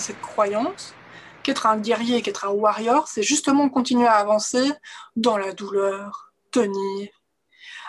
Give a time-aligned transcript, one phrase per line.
[0.00, 0.94] cette croyance
[1.42, 4.72] qu'être un guerrier, qu'être un warrior, c'est justement continuer à avancer
[5.16, 7.08] dans la douleur, tenir.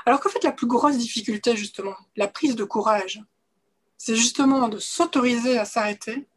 [0.06, 3.22] Alors qu'en fait, la plus grosse difficulté, justement, la prise de courage,
[3.98, 6.28] c'est justement de s'autoriser à s'arrêter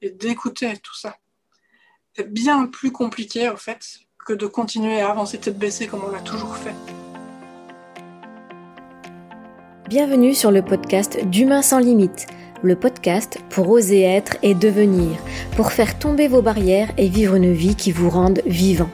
[0.00, 1.16] et d'écouter tout ça.
[2.14, 6.10] C'est bien plus compliqué, en fait, que de continuer à avancer tête baissée comme on
[6.10, 6.74] l'a toujours fait.
[9.88, 12.26] Bienvenue sur le podcast d'Humain sans limite
[12.64, 15.10] le podcast pour oser être et devenir,
[15.54, 18.88] pour faire tomber vos barrières et vivre une vie qui vous rende vivant.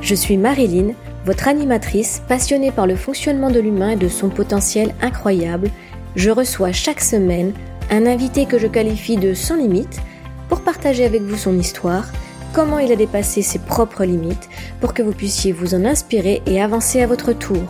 [0.00, 0.94] Je suis Marilyn,
[1.26, 5.70] votre animatrice passionnée par le fonctionnement de l'humain et de son potentiel incroyable.
[6.16, 7.52] Je reçois chaque semaine
[7.90, 10.00] un invité que je qualifie de sans limite
[10.48, 12.06] pour partager avec vous son histoire,
[12.52, 14.48] comment il a dépassé ses propres limites
[14.80, 17.64] pour que vous puissiez vous en inspirer et avancer à votre tour.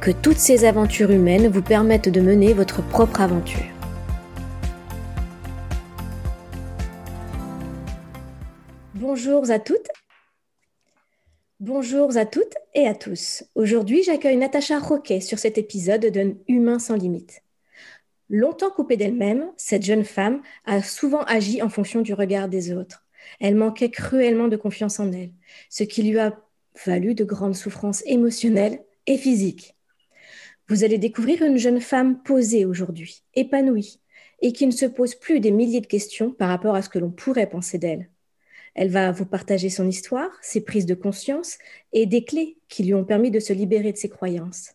[0.00, 3.71] Que toutes ces aventures humaines vous permettent de mener votre propre aventure.
[9.12, 9.88] Bonjour à toutes.
[12.72, 13.44] Et à tous.
[13.54, 17.42] Aujourd'hui, j'accueille Natacha Roquet sur cet épisode d'un Humain sans limite.
[18.30, 23.04] Longtemps coupée d'elle-même, cette jeune femme a souvent agi en fonction du regard des autres.
[23.38, 25.34] Elle manquait cruellement de confiance en elle,
[25.68, 26.40] ce qui lui a
[26.86, 29.76] valu de grandes souffrances émotionnelles et physiques.
[30.68, 34.00] Vous allez découvrir une jeune femme posée aujourd'hui, épanouie,
[34.40, 36.98] et qui ne se pose plus des milliers de questions par rapport à ce que
[36.98, 38.08] l'on pourrait penser d'elle.
[38.74, 41.58] Elle va vous partager son histoire, ses prises de conscience
[41.92, 44.72] et des clés qui lui ont permis de se libérer de ses croyances.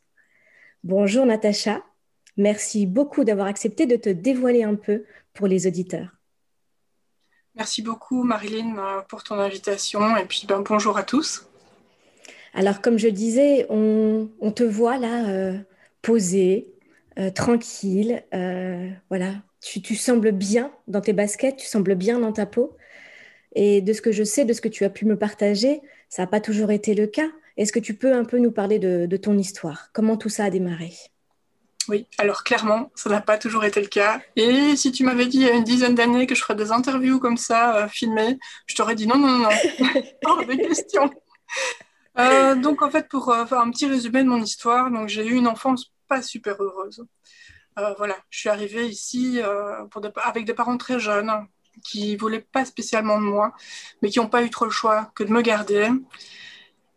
[0.83, 1.83] Bonjour Natacha,
[2.37, 5.03] merci beaucoup d'avoir accepté de te dévoiler un peu
[5.33, 6.17] pour les auditeurs.
[7.55, 11.47] Merci beaucoup Marilyn euh, pour ton invitation et puis ben, bonjour à tous.
[12.53, 15.57] Alors comme je disais, on, te voit là euh,
[16.03, 16.67] posée,
[17.17, 18.23] euh, tranquille,
[19.09, 22.76] voilà, tu, tu sembles bien dans tes baskets, tu sembles bien dans ta peau.
[23.59, 26.21] Et de ce que je sais, de ce que tu as pu me partager, ça
[26.21, 27.27] n'a pas toujours été le cas.
[27.57, 29.89] Est-ce que tu peux un peu nous parler de, ton histoire?
[29.93, 30.93] Comment tout ça a démarré?
[31.87, 34.21] Oui, alors clairement, ça n'a pas toujours été le cas.
[34.35, 36.71] Et si tu m'avais dit il y a une dizaine d'années que je ferais des
[36.71, 39.49] interviews comme ça, euh, filmées, je t'aurais dit non, non, non,
[40.25, 41.09] hors de question.
[42.19, 45.25] Euh, donc en fait, pour euh, faire un petit résumé de mon histoire, donc j'ai
[45.25, 47.03] eu une enfance pas super heureuse.
[47.97, 49.39] voilà, je suis arrivée ici
[49.89, 51.31] pour avec des parents très jeunes,
[51.83, 53.53] qui voulaient pas spécialement de moi,
[54.01, 55.89] mais qui n'ont pas eu trop le choix que de me garder.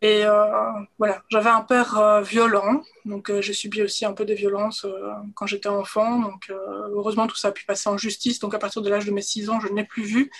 [0.03, 4.25] Et euh, voilà, j'avais un père euh, violent, donc euh, j'ai subi aussi un peu
[4.25, 4.87] de violence
[5.35, 6.21] quand j'étais enfant.
[6.21, 8.39] Donc heureusement, tout ça a pu passer en justice.
[8.39, 10.31] Donc à partir de l'âge de mes 6 ans, je ne l'ai plus vu,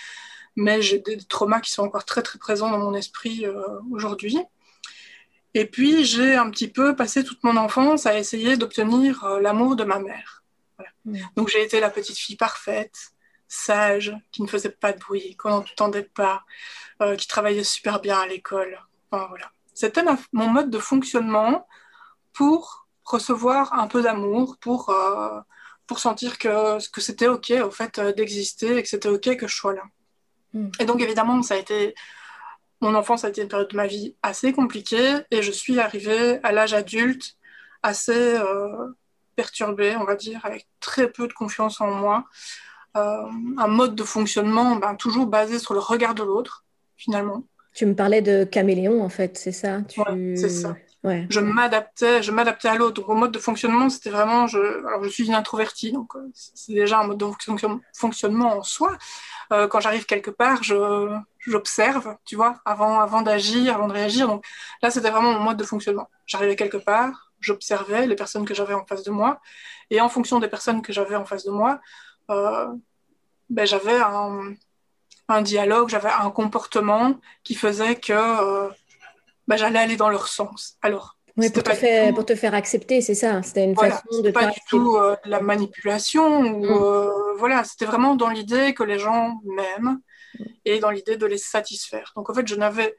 [0.55, 3.45] mais j'ai des traumas qui sont encore très très présents dans mon esprit
[3.91, 4.39] aujourd'hui.
[5.53, 9.83] Et puis j'ai un petit peu passé toute mon enfance à essayer d'obtenir l'amour de
[9.83, 10.43] ma mère.
[11.05, 11.17] Mmh.
[11.35, 13.11] Donc j'ai été la petite fille parfaite,
[13.51, 16.43] sage, qui ne faisait pas de bruit, qu'on n'entendait pas,
[17.01, 18.79] euh, qui travaillait super bien à l'école.
[19.11, 19.51] voilà.
[19.73, 21.67] C'était mon mode de fonctionnement
[22.33, 25.39] pour recevoir un peu d'amour, pour, euh,
[25.85, 29.47] pour sentir que, que c'était OK, au fait, euh, d'exister et que c'était OK que
[29.47, 29.83] je sois là.
[30.53, 30.69] Hmm.
[30.79, 31.93] Et donc, évidemment, ça a été...
[32.79, 36.39] Mon enfance a été une période de ma vie assez compliquée et je suis arrivée
[36.41, 37.35] à l'âge adulte
[37.83, 38.39] assez
[39.35, 42.25] perturbée, on va dire, avec très peu de confiance en moi.
[42.97, 43.23] Euh,
[43.57, 46.65] un mode de fonctionnement ben, toujours basé sur le regard de l'autre,
[46.97, 47.43] finalement.
[47.73, 49.79] Tu me parlais de caméléon, en fait, c'est ça?
[50.35, 50.75] C'est ça.
[51.03, 53.01] Je m'adaptais, je m'adaptais à l'autre.
[53.01, 56.29] Donc, au mode de fonctionnement, c'était vraiment, je, alors je suis une introvertie, donc euh,
[56.33, 57.25] c'est déjà un mode de
[57.93, 58.97] fonctionnement en soi.
[59.51, 61.09] Euh, quand j'arrive quelque part, je,
[61.39, 64.27] j'observe, tu vois, avant, avant d'agir, avant de réagir.
[64.27, 64.45] Donc
[64.83, 66.09] là, c'était vraiment mon mode de fonctionnement.
[66.27, 69.39] J'arrivais quelque part, j'observais les personnes que j'avais en face de moi,
[69.89, 71.81] et en fonction des personnes que j'avais en face de moi,
[73.49, 74.53] ben, j'avais un,
[75.27, 78.69] un, dialogue, j'avais un comportement qui faisait que euh,
[79.47, 80.77] ben, j'allais aller dans leur sens.
[80.81, 83.41] Alors, oui, pour te, faire, pour te faire accepter, c'est ça.
[83.41, 86.41] C'était une façon de pas du tout euh, de la manipulation.
[86.41, 87.37] Ou, mm.
[87.37, 89.99] voilà, c'était vraiment dans l'idée que les gens m'aiment
[90.37, 90.43] mm.
[90.65, 92.11] et dans l'idée de les satisfaire.
[92.15, 92.95] Donc en fait, je n'avais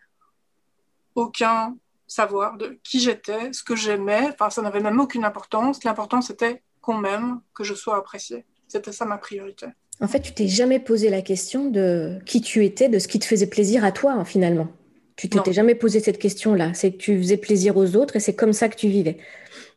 [1.14, 1.76] aucun
[2.06, 4.28] savoir de qui j'étais, ce que j'aimais.
[4.32, 5.82] Enfin, ça n'avait même aucune importance.
[5.85, 8.44] L'important, c'était qu'on m'aime, que je sois appréciée.
[8.73, 9.67] C'était ça ma priorité.
[10.01, 13.19] En fait, tu t'es jamais posé la question de qui tu étais, de ce qui
[13.19, 14.69] te faisait plaisir à toi, hein, finalement.
[15.17, 16.73] Tu t'étais jamais posé cette question-là.
[16.73, 19.19] C'est que tu faisais plaisir aux autres et c'est comme ça que tu vivais.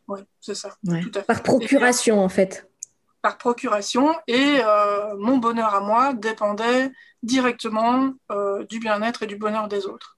[0.07, 0.77] Oui, c'est ça.
[1.27, 2.69] Par procuration, en fait.
[3.21, 4.15] Par procuration.
[4.27, 6.89] Et euh, mon bonheur à moi dépendait
[7.21, 10.15] directement euh, du bien-être et du bonheur des autres.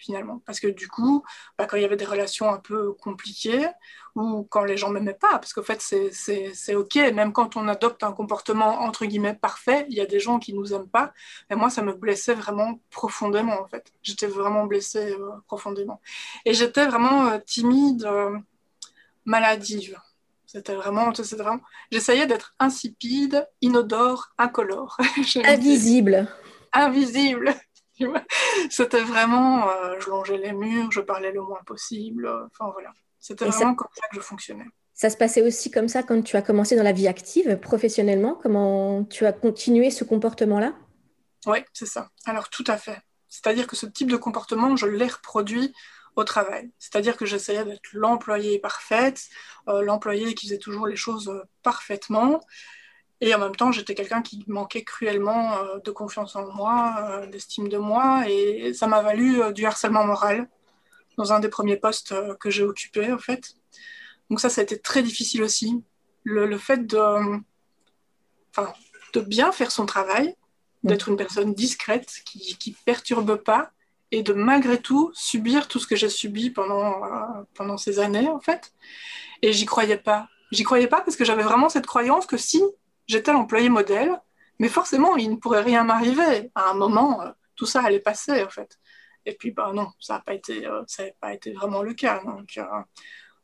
[0.00, 0.42] Finalement.
[0.46, 1.22] Parce que du coup,
[1.58, 3.68] bah, quand il y avait des relations un peu compliquées,
[4.16, 8.02] ou quand les gens m'aimaient pas, parce qu'en fait, c'est OK, même quand on adopte
[8.02, 11.12] un comportement entre guillemets parfait, il y a des gens qui nous aiment pas.
[11.50, 13.92] Et moi, ça me blessait vraiment profondément, en fait.
[14.02, 16.00] J'étais vraiment blessée euh, profondément.
[16.44, 18.36] Et j'étais vraiment euh, timide, euh,
[19.24, 19.98] maladive.
[20.46, 21.60] C'était vraiment, vraiment...
[21.92, 24.96] J'essayais d'être insipide, inodore, incolore.
[25.44, 26.26] Invisible.
[26.72, 27.54] Invisible.
[28.70, 32.28] C'était vraiment, euh, je longeais les murs, je parlais le moins possible.
[32.46, 34.66] Enfin voilà, c'était vraiment comme ça que je fonctionnais.
[34.94, 38.38] Ça se passait aussi comme ça quand tu as commencé dans la vie active, professionnellement?
[38.42, 40.74] Comment tu as continué ce comportement-là?
[41.46, 42.10] Oui, c'est ça.
[42.26, 42.98] Alors tout à fait.
[43.28, 45.72] C'est-à-dire que ce type de comportement, je l'ai reproduit
[46.16, 46.70] au travail.
[46.78, 49.22] C'est-à-dire que j'essayais d'être l'employé parfaite,
[49.68, 52.40] euh, l'employé qui faisait toujours les choses euh, parfaitement.
[53.20, 57.26] Et en même temps, j'étais quelqu'un qui manquait cruellement euh, de confiance en moi, euh,
[57.26, 60.48] d'estime de moi, et ça m'a valu euh, du harcèlement moral
[61.18, 63.54] dans un des premiers postes que j'ai occupé, en fait.
[64.30, 65.84] Donc ça, ça a été très difficile aussi.
[66.24, 66.98] Le, fait de,
[68.56, 68.72] enfin,
[69.12, 70.34] de bien faire son travail,
[70.82, 73.70] d'être une personne discrète, qui ne perturbe pas,
[74.12, 77.02] et de malgré tout subir tout ce que j'ai subi pendant,
[77.54, 78.72] pendant ces années, en fait.
[79.42, 80.28] Et j'y croyais pas.
[80.52, 82.62] J'y croyais pas parce que j'avais vraiment cette croyance que si
[83.10, 84.20] j'étais l'employé modèle,
[84.58, 86.50] mais forcément, il ne pourrait rien m'arriver.
[86.54, 88.78] À un moment, euh, tout ça allait passer, en fait.
[89.26, 90.82] Et puis, bah non, ça n'a pas, été, euh,
[91.20, 92.22] pas été vraiment le cas.
[92.24, 92.64] Donc, euh,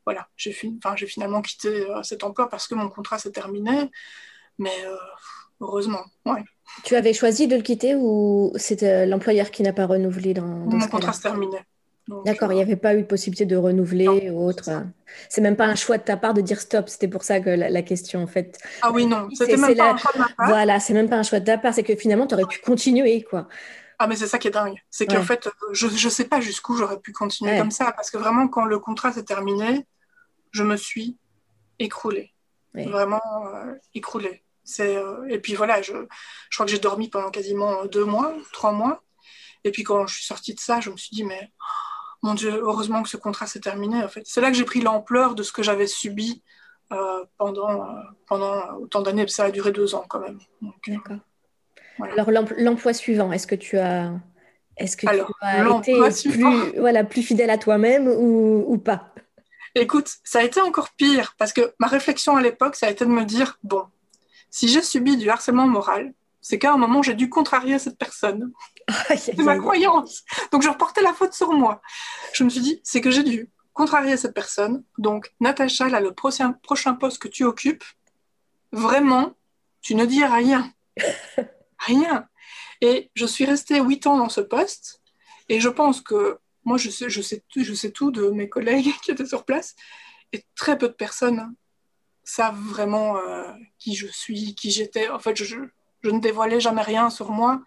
[0.04, 3.90] voilà, j'ai finalement quitté cet emploi parce que mon contrat s'est terminé.
[4.58, 4.84] Mais
[5.60, 6.44] heureusement, ouais.
[6.84, 10.76] Tu avais choisi de le quitter ou c'était l'employeur qui n'a pas renouvelé dans, dans
[10.76, 11.58] Mon contrat s'est terminé.
[12.24, 14.70] D'accord, il n'y avait pas eu de possibilité de renouveler ou autre.
[15.28, 16.88] C'est même pas un choix de ta part de dire stop.
[16.88, 18.58] C'était pour ça que la, question, en fait.
[18.82, 20.48] Ah oui, non, c'était même pas un choix de ma part.
[20.48, 21.74] Voilà, c'est même pas un choix de ta part.
[21.74, 23.48] C'est que finalement, tu aurais pu continuer, quoi.
[23.98, 24.80] Ah, mais c'est ça qui est dingue.
[24.90, 27.92] C'est qu'en fait, je ne sais pas jusqu'où j'aurais pu continuer comme ça.
[27.92, 29.86] Parce que vraiment, quand le contrat s'est terminé,
[30.52, 31.16] je me suis
[31.78, 32.32] écroulée.
[32.74, 34.44] Vraiment euh, écroulée.
[34.80, 35.92] Euh, et puis voilà, je,
[36.50, 39.02] je crois que j'ai dormi pendant quasiment deux mois, trois mois.
[39.64, 41.50] Et puis quand je suis sortie de ça, je me suis dit, mais
[42.26, 44.02] mon Dieu, heureusement que ce contrat s'est terminé.
[44.02, 46.42] En fait, c'est là que j'ai pris l'ampleur de ce que j'avais subi
[46.92, 49.26] euh, pendant euh, pendant autant d'années.
[49.28, 50.38] Ça a duré deux ans quand même.
[50.88, 51.18] D'accord.
[52.00, 54.12] Alors l'emploi suivant, est-ce que tu as
[54.76, 59.14] est-ce que tu as été plus, voilà, plus fidèle à toi-même ou, ou pas?
[59.74, 63.04] Écoute, ça a été encore pire parce que ma réflexion à l'époque, ça a été
[63.04, 63.84] de me dire bon,
[64.50, 66.12] si j'ai subi du harcèlement moral,
[66.48, 68.52] c'est qu'à un moment, j'ai dû contrarier cette personne.
[69.16, 70.22] c'est ma croyance.
[70.52, 71.82] Donc, je reportais la faute sur moi.
[72.34, 74.84] Je me suis dit, c'est que j'ai dû contrarier cette personne.
[74.96, 77.82] Donc, Natacha, là, le prochain, prochain poste que tu occupes,
[78.70, 79.32] vraiment,
[79.82, 80.72] tu ne dis rien.
[81.80, 82.28] rien.
[82.80, 85.02] Et je suis restée huit ans dans ce poste.
[85.48, 88.94] Et je pense que moi, je sais, je sais, je sais tout de mes collègues
[89.02, 89.74] qui étaient sur place.
[90.32, 91.56] Et très peu de personnes
[92.22, 95.08] savent vraiment euh, qui je suis, qui j'étais.
[95.08, 95.56] En fait, je,
[96.06, 97.60] je ne dévoilais jamais rien sur moi.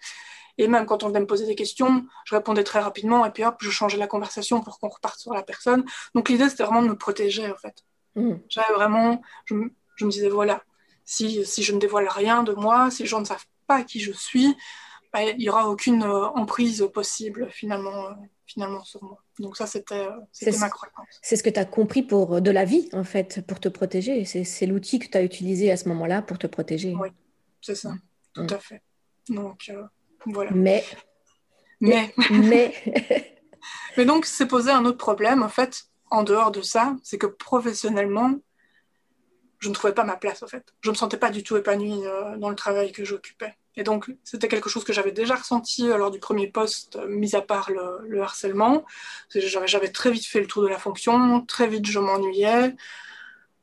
[0.58, 3.44] Et même quand on venait me poser des questions, je répondais très rapidement et puis
[3.44, 5.84] hop, je changeais la conversation pour qu'on reparte sur la personne.
[6.16, 7.84] Donc l'idée, c'était vraiment de me protéger, en fait.
[8.16, 8.36] Mmh.
[8.50, 10.64] J'avais vraiment, je, me disais, voilà,
[11.06, 14.00] si, si, je ne dévoile rien de moi, si les gens ne savent pas qui
[14.00, 14.56] je suis,
[15.14, 18.14] bah, il n'y aura aucune euh, emprise possible finalement, euh,
[18.46, 19.24] finalement sur moi.
[19.40, 21.20] Donc ça, c'était euh, ma croyance.
[21.22, 24.26] C'est ce que tu as compris pour de la vie, en fait, pour te protéger.
[24.26, 26.96] C'est l'outil que tu as utilisé à ce moment-là pour te protéger.
[27.00, 27.10] Oui,
[27.62, 27.94] c'est ça.
[28.34, 28.54] Tout mm.
[28.54, 28.82] à fait.
[29.30, 29.84] Donc, euh,
[30.26, 30.52] voilà.
[30.52, 30.84] Mais.
[31.82, 32.14] Mais.
[32.32, 32.74] Mais.
[33.98, 37.28] Mais donc, c'est posé un autre problème, en fait, en dehors de ça, c'est que
[37.28, 38.36] professionnellement,
[39.60, 40.74] je ne trouvais pas ma place, en fait.
[40.82, 43.56] Je ne me sentais pas du tout épanouie euh, dans le travail que j'occupais.
[43.76, 47.36] Et donc, c'était quelque chose que j'avais déjà ressenti euh, lors du premier poste, mis
[47.36, 48.86] à part le, le harcèlement.
[49.30, 52.76] J'avais très vite fait le tour de la fonction, très vite je m'ennuyais.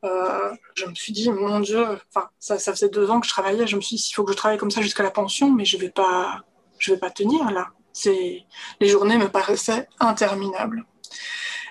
[0.03, 1.85] Euh, je me suis dit, mon Dieu,
[2.39, 3.67] ça, faisait deux ans que je travaillais.
[3.67, 5.65] Je me suis dit, il faut que je travaille comme ça jusqu'à la pension, mais
[5.65, 7.69] je vais vais pas tenir là.
[8.05, 10.85] Les journées me paraissaient interminables.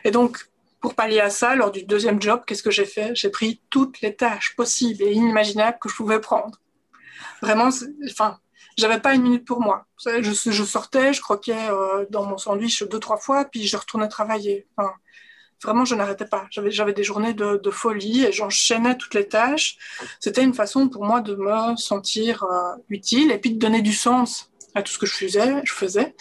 [0.04, 3.14] Et donc, pour pallier à ça, lors du deuxième job, qu'est-ce que j'ai fait?
[3.14, 6.60] J'ai pris toutes les tâches possibles et inimaginables que je pouvais prendre.
[7.42, 7.70] Vraiment,
[8.10, 8.38] enfin,
[8.76, 9.86] j'avais pas une minute pour moi.
[10.04, 14.66] Je, sortais, je croquais euh, dans mon sandwich deux, trois fois, puis je retournais travailler.
[15.62, 16.46] Vraiment, je n'arrêtais pas.
[16.50, 19.76] J'avais des journées de, folie et j'enchaînais toutes les tâches.
[20.20, 23.92] C'était une façon pour moi de me sentir euh, utile et puis de donner du
[23.92, 26.14] sens à tout ce que je faisais, je faisais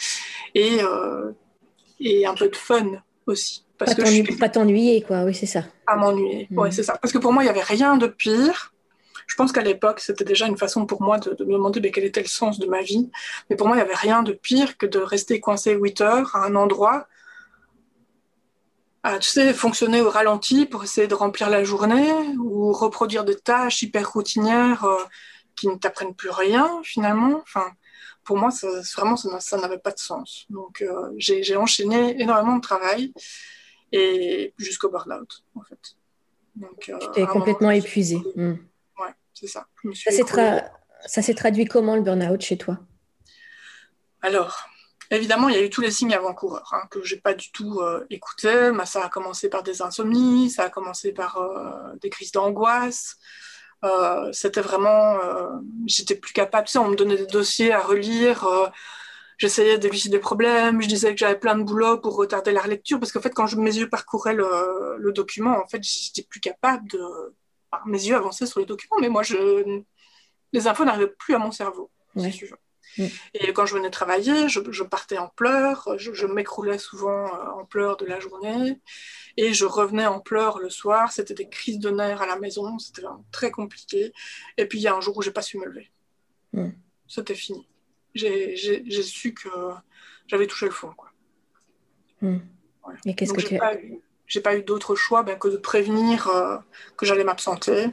[0.54, 1.32] et, euh,
[2.00, 3.66] et un peu de fun aussi.
[3.78, 5.24] Parce pas que pas t'ennuyer, quoi.
[5.24, 5.64] Oui, c'est ça.
[5.86, 6.48] Pas m'ennuyer.
[6.50, 6.60] Mm.
[6.60, 6.98] Oui, c'est ça.
[7.02, 8.74] Parce que pour moi, il n'y avait rien de pire.
[9.28, 12.06] Je pense qu'à l'époque, c'était déjà une façon pour moi de, me demander mais quel
[12.06, 13.10] était le sens de ma vie?
[13.50, 16.36] Mais pour moi, il n'y avait rien de pire que de rester coincé 8 heures
[16.36, 17.08] à un endroit
[19.06, 23.36] à tu sais, fonctionner au ralenti pour essayer de remplir la journée ou reproduire des
[23.36, 24.98] tâches hyper routinières euh,
[25.56, 27.40] qui ne t'apprennent plus rien finalement.
[27.44, 27.72] Enfin,
[28.24, 30.48] pour moi, ça, vraiment, ça, n'avait pas de sens.
[30.50, 33.14] Donc, euh, j'ai enchaîné énormément de travail
[33.92, 35.80] et jusqu'au burn-out, en fait.
[36.56, 38.18] Donc, euh, tu es complètement épuisé.
[38.36, 38.56] Hmm.
[39.00, 39.68] Ouais, c'est ça.
[41.06, 42.80] Ça s'est traduit comment le burn-out chez toi?
[44.24, 44.68] Alors,
[45.12, 47.80] Évidemment, il y a eu tous les signes avant-coureurs hein, que j'ai pas du tout
[47.80, 48.72] euh, écoutés.
[48.86, 53.18] ça a commencé par des insomnies, ça a commencé par euh, des crises d'angoisse.
[53.84, 55.20] Euh, c'était vraiment,
[55.86, 56.68] j'étais plus capable.
[56.68, 58.48] Tu sais, on me donnait des dossiers à relire.
[59.38, 60.82] J'essayais d'élucider des problèmes.
[60.82, 63.48] Je disais que j'avais plein de boulot pour retarder la relecture parce qu'en fait, quand
[63.48, 67.02] je, mes yeux parcouraient le, le document, en fait, j'étais plus capable de.
[67.86, 69.82] mes yeux avançaient sur le document, mais moi, je,
[70.54, 71.92] les infos n'arrivaient plus à mon cerveau.
[72.16, 72.34] Ouais.
[72.98, 73.06] Mm.
[73.34, 77.98] Et quand je venais travailler, je, partais en pleurs, je, m'écroulais souvent euh, en pleurs
[77.98, 78.80] de la journée,
[79.38, 81.12] et je revenais en pleurs le soir.
[81.12, 84.14] C'était des crises de nerfs à la maison, c'était très compliqué.
[84.58, 85.92] Et puis il y a un jour où j'ai pas su me lever.
[86.54, 86.70] Mm.
[87.08, 87.68] C'était fini.
[88.14, 88.56] J'ai
[89.04, 89.50] su que
[90.28, 90.92] j'avais touché le fond.
[90.96, 91.12] Quoi.
[92.22, 92.38] Mm.
[93.06, 93.78] Et qu'est-ce que tu as
[94.28, 96.58] j'ai pas eu d'autre choix ben, que de prévenir euh,
[96.98, 97.88] que j'allais m'absenter.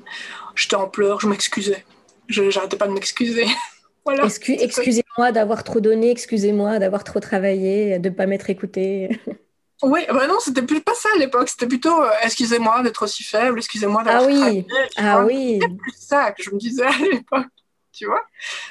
[0.55, 1.85] J'étais en pleurs, je m'excusais.
[2.29, 3.47] Je n'arrêtais pas de m'excuser.
[4.07, 9.21] excusez-moi d'avoir trop donné, excusez-moi d'avoir trop travaillé, de ne pas m'être écouté.
[9.83, 11.49] Oui, bah non, c'était plus pas ça à l'époque.
[11.49, 14.67] C'était plutôt euh, excusez-moi d'être aussi faible, excusez-moi d'avoir ah oui.
[14.97, 15.59] Ah oui.
[15.61, 17.47] C'était plus ça que je me disais à l'époque.
[17.93, 18.23] Tu vois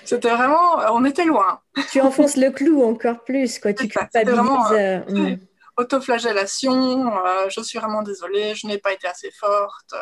[0.04, 1.60] C'était vraiment, euh, on était loin.
[1.92, 3.74] Tu enfonces le clou encore plus, quoi.
[3.74, 4.34] Tu culpabilises.
[4.34, 5.38] Vraiment, euh, hmm.
[5.78, 7.12] Autoflagellation.
[7.50, 9.94] je suis vraiment désolée, je n'ai pas été assez forte.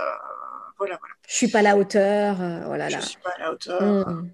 [0.78, 1.16] voilà, voilà.
[1.28, 2.36] Je suis pas à la hauteur.
[2.66, 3.82] voilà, je suis pas à la hauteur.
[3.82, 4.30] Hmm.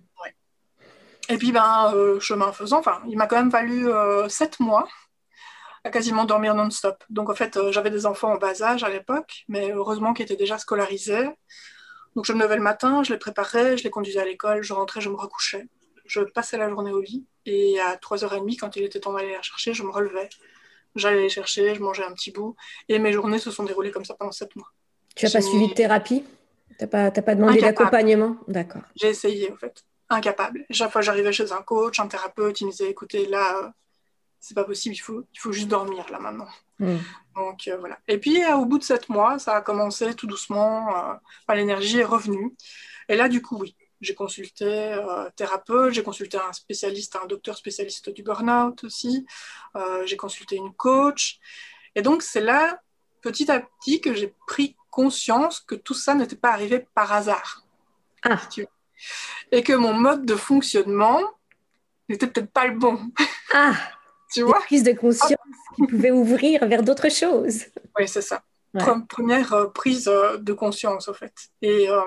[1.30, 4.88] Et puis, ben, euh, chemin faisant, enfin, il m'a quand même fallu euh, sept mois
[5.84, 7.04] à quasiment dormir non-stop.
[7.10, 10.26] Donc, en fait, euh, j'avais des enfants en bas âge à l'époque, mais heureusement qu'ils
[10.26, 11.30] étaient déjà scolarisés.
[12.16, 14.74] Donc, je me levais le matin, je les préparais, je les conduisais à l'école, je
[14.74, 15.68] rentrais, je me recouchais.
[16.06, 17.26] Je passais la journée au lit.
[17.46, 20.30] Et à 3h30, quand il était temps d'aller les chercher, je me relevais.
[20.96, 22.56] J'allais les chercher, je mangeais un petit bout.
[22.88, 24.72] Et mes journées se sont déroulées comme ça pendant sept mois.
[25.16, 26.24] Tu n'as pas suivi de thérapie?
[26.78, 28.38] Tu n'as pas, pas demandé d'accompagnement?
[28.48, 28.84] D'accord.
[28.96, 30.66] J'ai essayé, en fait incapable.
[30.70, 33.70] Chaque fois j'arrivais chez un coach, un thérapeute, il me disait écoutez, là, euh,
[34.40, 36.48] c'est pas possible, il faut, il faut juste dormir là maintenant.
[36.80, 36.98] Hmm.
[37.36, 38.00] Donc euh, voilà.
[38.08, 41.20] Et puis euh, au bout de sept mois, ça a commencé tout doucement,
[41.50, 42.56] l'énergie est revenue.
[43.08, 47.56] Et là, du coup, oui, j'ai consulté un thérapeute, j'ai consulté un spécialiste, un docteur
[47.58, 49.26] spécialiste du burn-out aussi,
[50.06, 51.40] j'ai consulté une coach.
[51.96, 52.82] Et donc c'est là,
[53.22, 57.64] petit à petit, que j'ai pris conscience que tout ça n'était pas arrivé par hasard.
[58.24, 58.40] Ah
[59.52, 61.22] et que mon mode de fonctionnement
[62.10, 63.00] n'était peut-être pas le bon.
[63.54, 63.74] Ah,
[64.34, 64.60] tu vois?
[64.62, 65.38] prise de conscience
[65.76, 67.66] qui pouvait ouvrir vers d'autres choses.
[67.98, 68.44] Oui, c'est ça.
[69.10, 71.34] Première euh, prise euh, de conscience, en fait.
[71.62, 72.02] Et euh,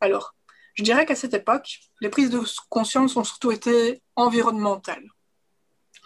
[0.00, 0.34] alors,
[0.74, 5.04] je dirais qu'à cette époque, les prises de conscience ont surtout été environnementales.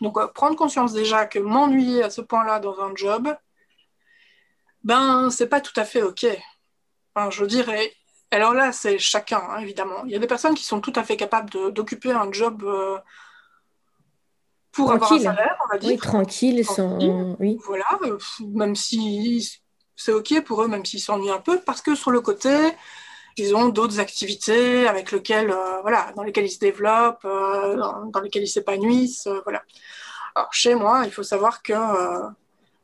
[0.01, 3.35] Donc, prendre conscience déjà que m'ennuyer à ce point-là dans un job,
[4.83, 6.27] ben, c'est pas tout à fait OK.
[7.15, 7.93] Enfin, je dirais,
[8.35, 10.05] alors là, c'est chacun, hein, évidemment.
[10.05, 12.99] Il y a des personnes qui sont tout à fait capables d'occuper un job euh,
[14.73, 15.91] pour avoir un salaire, on va dire.
[15.91, 16.99] Oui, tranquille, sans...
[17.39, 17.59] oui.
[17.65, 19.61] Voilà, euh, même si
[19.97, 22.73] c'est OK pour eux, même s'ils s'ennuient un peu, parce que sur le côté,
[23.37, 28.45] ils ont d'autres activités avec lesquelles, euh, voilà, dans lesquelles ils se développent, dans, lesquelles
[28.45, 29.29] ils s'épanouissent.
[29.45, 29.63] voilà.
[30.35, 31.75] Alors, chez moi, il faut savoir que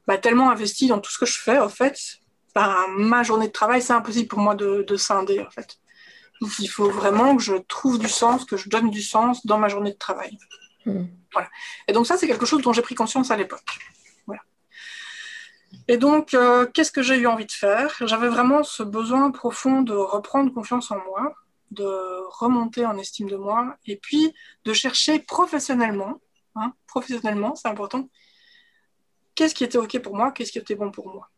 [0.06, 2.20] bah, tellement investi dans tout ce que je fais, en fait,
[2.54, 5.78] ma journée de travail, c'est impossible pour moi de, scinder, en fait.
[6.58, 9.68] il faut vraiment que je trouve du sens, que je donne du sens dans ma
[9.68, 10.38] journée de travail.
[10.86, 11.04] Hmm.
[11.32, 11.48] Voilà.
[11.86, 13.78] Et donc ça, c'est quelque chose dont j'ai pris conscience à l'époque.
[14.26, 14.42] Voilà.
[15.88, 17.94] Et donc, euh, qu'est-ce que j'ai eu envie de faire?
[18.00, 21.34] J'avais vraiment ce besoin profond de reprendre confiance en moi,
[21.70, 21.86] de
[22.38, 26.20] remonter en estime de moi, et puis de chercher professionnellement,
[26.56, 28.08] hein, professionnellement, c'est important,
[29.34, 31.30] qu'est-ce qui était OK pour moi, qu'est-ce qui était bon pour moi.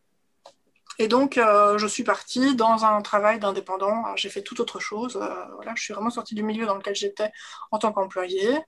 [0.99, 4.05] Et donc, euh, je suis partie dans un travail d'indépendant.
[4.17, 5.17] J'ai fait tout autre chose.
[5.17, 7.33] Euh, voilà, je suis vraiment sortie du milieu dans lequel j'étais
[7.71, 8.59] en tant qu'employée.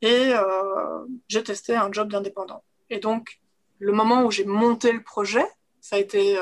[0.00, 2.64] Et euh, j'ai testé un job d'indépendant.
[2.90, 3.40] Et donc,
[3.78, 5.44] le moment où j'ai monté le projet,
[5.80, 6.38] ça a été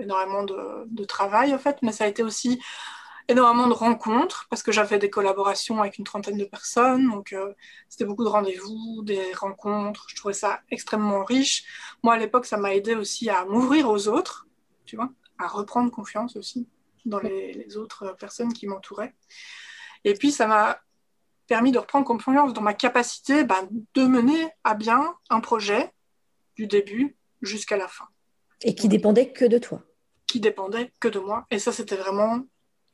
[0.00, 2.62] énormément de, travail, en fait, mais ça a été aussi
[3.28, 7.10] énormément de rencontres parce que j'avais des collaborations avec une trentaine de personnes.
[7.10, 7.34] Donc,
[7.88, 10.06] c'était beaucoup de rendez-vous, des rencontres.
[10.08, 11.64] Je trouvais ça extrêmement riche.
[12.02, 14.46] Moi, à l'époque, ça m'a aidé aussi à m'ouvrir aux autres,
[14.84, 16.68] tu vois, à reprendre confiance aussi
[17.06, 19.14] dans les, autres personnes qui m'entouraient.
[20.04, 20.80] Et puis, ça m'a
[21.46, 23.62] permis de reprendre confiance dans ma capacité bah,
[23.94, 25.90] de mener à bien un projet
[26.56, 28.06] du début jusqu'à la fin.
[28.62, 29.82] Et qui dépendait que de toi.
[30.26, 31.46] Qui dépendait que de moi.
[31.50, 32.40] Et ça, c'était vraiment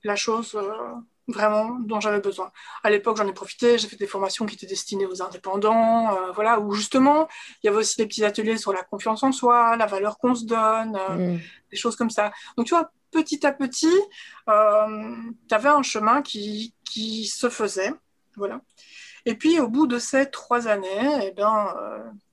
[0.04, 0.94] la chose euh,
[1.28, 2.52] vraiment dont j'avais besoin.
[2.84, 6.30] À l'époque, j'en ai profité, j'ai fait des formations qui étaient destinées aux indépendants, euh,
[6.32, 7.28] voilà, où justement,
[7.62, 10.34] il y avait aussi des petits ateliers sur la confiance en soi, la valeur qu'on
[10.34, 11.40] se donne, euh, mm.
[11.70, 12.32] des choses comme ça.
[12.56, 13.94] Donc, tu vois, petit à petit,
[14.46, 17.92] tu avais un chemin qui, qui se faisait,
[18.36, 18.60] voilà.
[19.24, 21.74] Et puis, au bout de ces trois années, eh ben,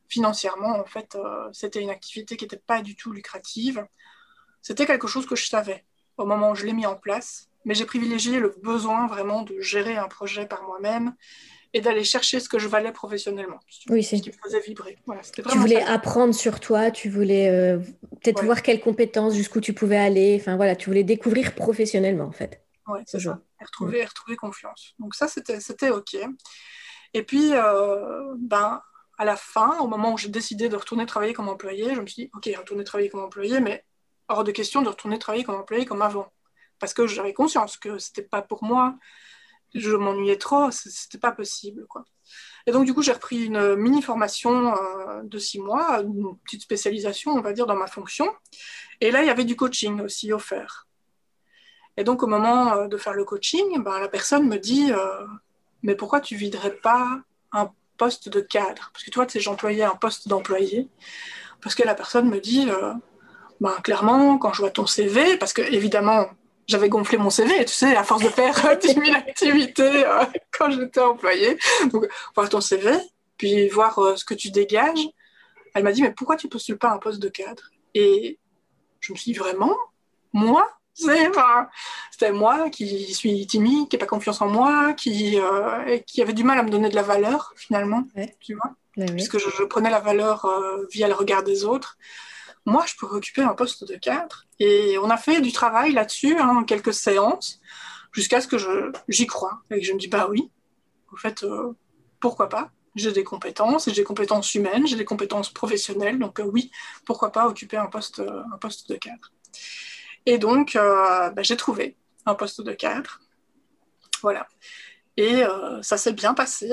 [0.08, 1.18] financièrement, en fait,
[1.52, 3.84] c'était une activité qui n'était pas du tout lucrative.
[4.62, 5.84] C'était quelque chose que je savais
[6.18, 9.60] au moment où je l'ai mis en place mais j'ai privilégié le besoin vraiment de
[9.60, 11.16] gérer un projet par moi-même
[11.74, 13.60] et d'aller chercher ce que je valais professionnellement.
[13.90, 14.98] Oui, c'est ce qui me faisait vibrer.
[15.50, 17.80] tu voulais apprendre sur toi, tu voulais euh,
[18.22, 20.38] peut-être voir quelles compétences, jusqu'où tu pouvais aller.
[20.40, 22.62] Enfin voilà, tu voulais découvrir professionnellement en fait.
[22.88, 23.40] Oui, c'est ça.
[23.60, 24.94] Et retrouver, retrouver confiance.
[25.00, 26.16] Donc ça, c'était OK.
[27.14, 28.82] Et puis, euh, ben,
[29.18, 32.08] à la fin, au moment où j'ai décidé de retourner travailler comme employé, je me
[32.08, 33.84] suis dit, OK, retourner travailler comme employé, mais
[34.28, 36.32] hors de question de retourner travailler comme employé comme avant
[36.84, 38.96] parce que j'avais conscience que c'était pas pour moi.
[39.74, 41.86] Je m'ennuyais trop, c'était pas possible.
[41.88, 42.04] Quoi.
[42.68, 46.64] Et donc, du coup, j'ai repris une mini formation euh, de six mois, une petite
[46.64, 48.28] spécialisation, on va dire, dans ma fonction.
[49.00, 50.86] Et là, il y avait du coaching aussi offert.
[51.96, 55.26] Et donc, au moment euh, de faire le coaching, ben, la personne me dit euh,
[55.84, 57.22] Mais pourquoi tu viderais pas
[57.54, 58.90] un poste de cadre?
[58.92, 60.90] Parce que tu vois, tu sais, j'employais un poste d'employé.
[61.62, 62.68] Parce que la personne me dit
[63.62, 66.28] ben, Clairement, quand je vois ton CV, parce que évidemment,
[66.68, 70.70] j'avais gonflé mon CV, tu sais, à force de faire 10 000 activités euh, quand
[70.72, 71.58] j'étais employée.
[71.92, 72.92] Donc, voir ton CV,
[73.38, 75.08] puis voir euh, ce que tu dégages.
[75.74, 77.64] Elle m'a dit, mais pourquoi tu postules pas un poste de cadre?
[77.94, 78.40] Et
[79.00, 79.76] je me suis dit, vraiment?
[80.32, 80.68] Moi?
[80.94, 86.34] C'était moi qui suis timide, qui n'ai pas confiance en moi, qui, euh, qui avait
[86.34, 88.04] du mal à me donner de la valeur, finalement,
[88.40, 88.76] tu vois.
[89.08, 90.48] Puisque je, je, prenais la valeur
[90.92, 91.98] via le regard des autres
[92.66, 94.46] moi, je pourrais occuper un poste de cadre.
[94.60, 97.60] Et on a fait du travail là-dessus, hein, quelques séances,
[98.12, 98.58] jusqu'à ce que
[99.10, 99.62] j'y crois.
[99.72, 100.50] Et que je me dis, bah oui,
[101.12, 101.74] en fait, euh,
[102.20, 102.72] pourquoi pas?
[102.96, 106.72] J'ai des compétences, j'ai des compétences humaines, j'ai des compétences professionnelles, donc euh, oui,
[107.06, 109.32] pourquoi pas occuper un poste, un poste de cadre.
[110.26, 113.20] Et donc, euh, bah, j'ai trouvé un poste de cadre.
[114.22, 114.48] Voilà.
[115.18, 115.44] Et
[115.82, 116.72] ça s'est bien passé.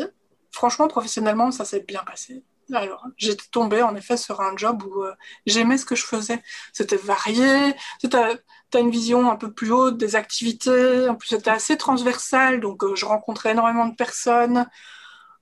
[0.52, 2.44] Franchement, professionnellement, ça s'est bien passé.
[2.72, 5.14] Alors, j'étais tombée en effet sur un job où euh,
[5.46, 6.42] j'aimais ce que je faisais.
[6.72, 8.38] C'était varié, tu as,
[8.78, 12.94] une vision un peu plus haute des activités, en plus c'était assez transversal, donc euh,
[12.94, 14.66] je rencontrais énormément de personnes.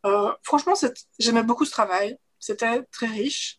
[0.07, 0.75] Euh, franchement,
[1.19, 3.57] j'aimais beaucoup ce travail, c'était très riche.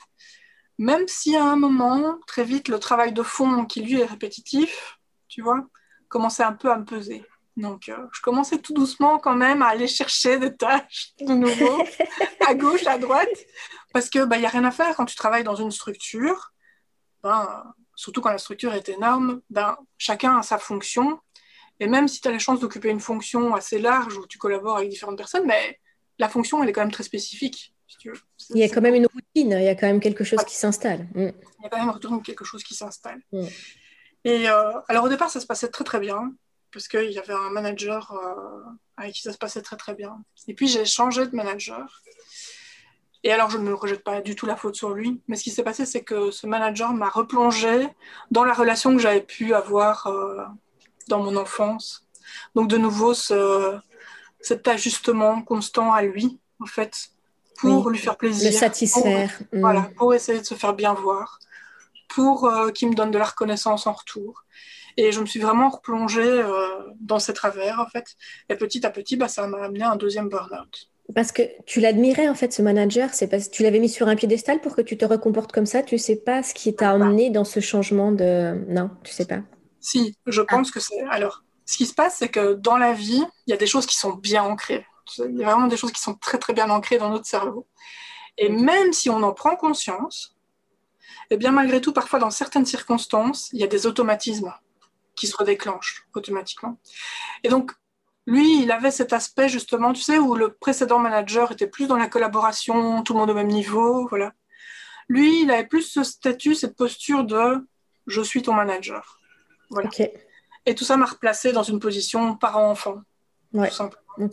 [0.79, 4.99] Même si à un moment, très vite, le travail de fond, qui lui est répétitif,
[5.27, 5.67] tu vois,
[6.07, 7.25] commençait un peu à me peser.
[7.59, 11.83] Donc, je commençais tout doucement quand même à aller chercher des tâches de nouveau,
[12.47, 13.27] à gauche, à droite,
[13.93, 16.53] parce que il bah, n'y a rien à faire quand tu travailles dans une structure.
[17.21, 17.63] Ben,
[17.95, 21.19] surtout quand la structure est énorme, ben, chacun a sa fonction.
[21.81, 24.77] Et même si tu as la chance d'occuper une fonction assez large où tu collabores
[24.77, 25.79] avec différentes personnes, mais
[26.17, 27.73] la fonction, elle est quand même très spécifique.
[28.51, 30.55] Il y a quand même une routine, il y a quand même quelque chose qui
[30.55, 31.07] s'installe.
[31.13, 31.29] Mm.
[31.59, 33.19] Il y a quand même quelque chose qui s'installe.
[33.31, 33.45] Mm.
[34.25, 36.33] Et euh, alors au départ, ça se passait très très bien
[36.71, 40.23] parce qu'il y avait un manager euh, avec qui ça se passait très très bien.
[40.47, 42.01] Et puis j'ai changé de manager.
[43.23, 45.43] Et alors je ne me rejette pas du tout la faute sur lui, mais ce
[45.43, 47.87] qui s'est passé, c'est que ce manager m'a replongé
[48.31, 50.43] dans la relation que j'avais pu avoir euh,
[51.07, 52.07] dans mon enfance.
[52.55, 53.77] Donc de nouveau, ce,
[54.39, 57.09] cet ajustement constant à lui, en fait,
[57.57, 58.51] pour lui faire plaisir.
[58.51, 59.37] Le satisfaire.
[59.51, 59.59] Mm.
[59.59, 61.39] Voilà, pour essayer de se faire bien voir,
[62.07, 64.43] pour euh, qu'il me donne de la reconnaissance en retour.
[65.01, 66.67] Et je me suis vraiment replongée euh,
[66.99, 68.03] dans ces travers, en fait.
[68.49, 70.89] Et petit à petit, bah, ça m'a amené à un deuxième burn-out.
[71.15, 73.13] Parce que tu l'admirais, en fait, ce manager.
[73.13, 75.65] C'est parce que tu l'avais mis sur un piédestal pour que tu te recomportes comme
[75.65, 75.83] ça.
[75.83, 78.61] Tu sais pas ce qui t'a emmené dans ce changement de...
[78.67, 79.39] Non, tu sais pas.
[79.79, 80.73] Si, je pense ah.
[80.73, 80.99] que c'est...
[81.09, 83.85] Alors, ce qui se passe, c'est que dans la vie, il y a des choses
[83.85, 84.85] qui sont bien ancrées.
[85.17, 87.65] Il y a vraiment des choses qui sont très, très bien ancrées dans notre cerveau.
[88.37, 90.35] Et même si on en prend conscience,
[91.29, 94.53] eh bien, malgré tout, parfois, dans certaines circonstances, il y a des automatismes
[95.19, 96.79] qui se redéclenche automatiquement.
[97.43, 97.71] Et donc,
[98.25, 101.97] lui, il avait cet aspect justement, tu sais, où le précédent manager était plus dans
[101.97, 104.33] la collaboration, tout le monde au même niveau, voilà.
[105.09, 107.67] Lui, il avait plus ce statut, cette posture de
[108.07, 109.19] je suis ton manager.
[109.69, 109.89] Voilà.
[110.65, 113.01] Et tout ça m'a replacé dans une position parent-enfant.
[113.53, 113.69] Ouais.
[113.69, 114.29] Tout simplement.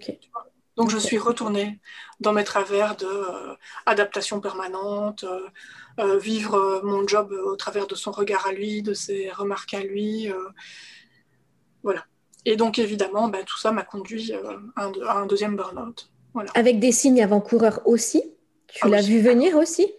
[0.77, 1.81] Donc je suis retournée
[2.21, 3.55] dans mes travers de euh,
[3.87, 5.49] adaptation permanente, euh,
[5.99, 9.81] euh, vivre mon job au travers de son regard à lui, de ses remarques à
[9.81, 10.31] lui,
[11.83, 12.05] voilà.
[12.45, 14.33] Et donc évidemment, bah, tout ça m'a conduit
[14.77, 16.11] à un, deuxième burn-out.
[16.35, 16.51] Voilà.
[16.55, 18.23] Avec des signes avant-coureurs aussi?
[18.69, 19.91] Tu ah l'as vu venir aussi?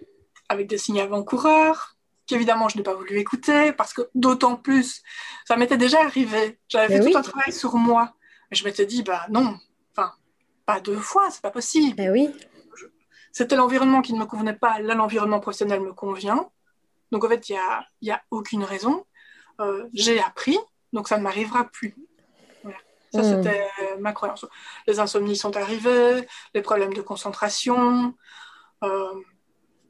[0.49, 1.95] Avec des signes avant-coureurs,
[2.27, 5.01] qu'évidemment je n'ai pas voulu écouter parce que d'autant plus,
[5.47, 6.59] ça m'était déjà arrivé.
[6.69, 8.13] J'avais fait tout un travail sur moi.
[8.51, 9.57] Et je m'étais dit, bah non,
[10.67, 11.95] pas deux fois, c'est pas possible.
[11.97, 12.29] Eh oui.
[13.31, 16.49] C'était l'environnement qui ne me convenait pas, là l'environnement professionnel me convient.
[17.11, 19.05] Donc en fait, il n'y a, y a aucune raison.
[19.61, 20.57] Euh, j'ai appris,
[20.93, 21.95] donc ça ne m'arrivera plus.
[23.13, 23.43] Ça, hmm.
[23.43, 24.45] c'était ma croyance.
[24.85, 28.13] Les insomnies sont arrivées, les problèmes de concentration,
[28.83, 29.13] euh,